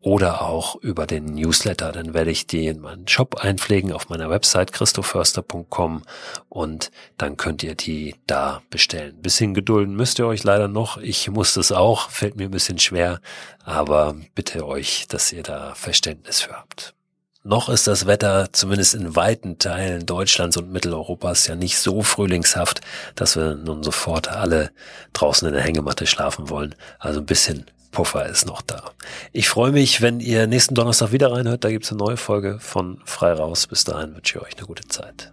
[0.00, 1.90] oder auch über den Newsletter.
[1.90, 6.02] Dann werde ich die in meinen Shop einpflegen auf meiner Website christoförster.com
[6.48, 9.20] und dann könnt ihr die da bestellen.
[9.20, 10.98] bisschen gedulden müsst ihr euch leider noch.
[10.98, 13.20] Ich muss das auch, fällt mir ein bisschen schwer,
[13.64, 16.94] aber bitte euch, dass ihr da Verständnis für habt.
[17.44, 22.80] Noch ist das Wetter zumindest in weiten Teilen Deutschlands und Mitteleuropas ja nicht so frühlingshaft,
[23.14, 24.70] dass wir nun sofort alle
[25.12, 26.74] draußen in der Hängematte schlafen wollen.
[26.98, 28.90] Also ein bisschen Puffer ist noch da.
[29.32, 31.64] Ich freue mich, wenn ihr nächsten Donnerstag wieder reinhört.
[31.64, 33.66] Da gibt's eine neue Folge von Frei raus.
[33.66, 35.32] Bis dahin wünsche ich euch eine gute Zeit.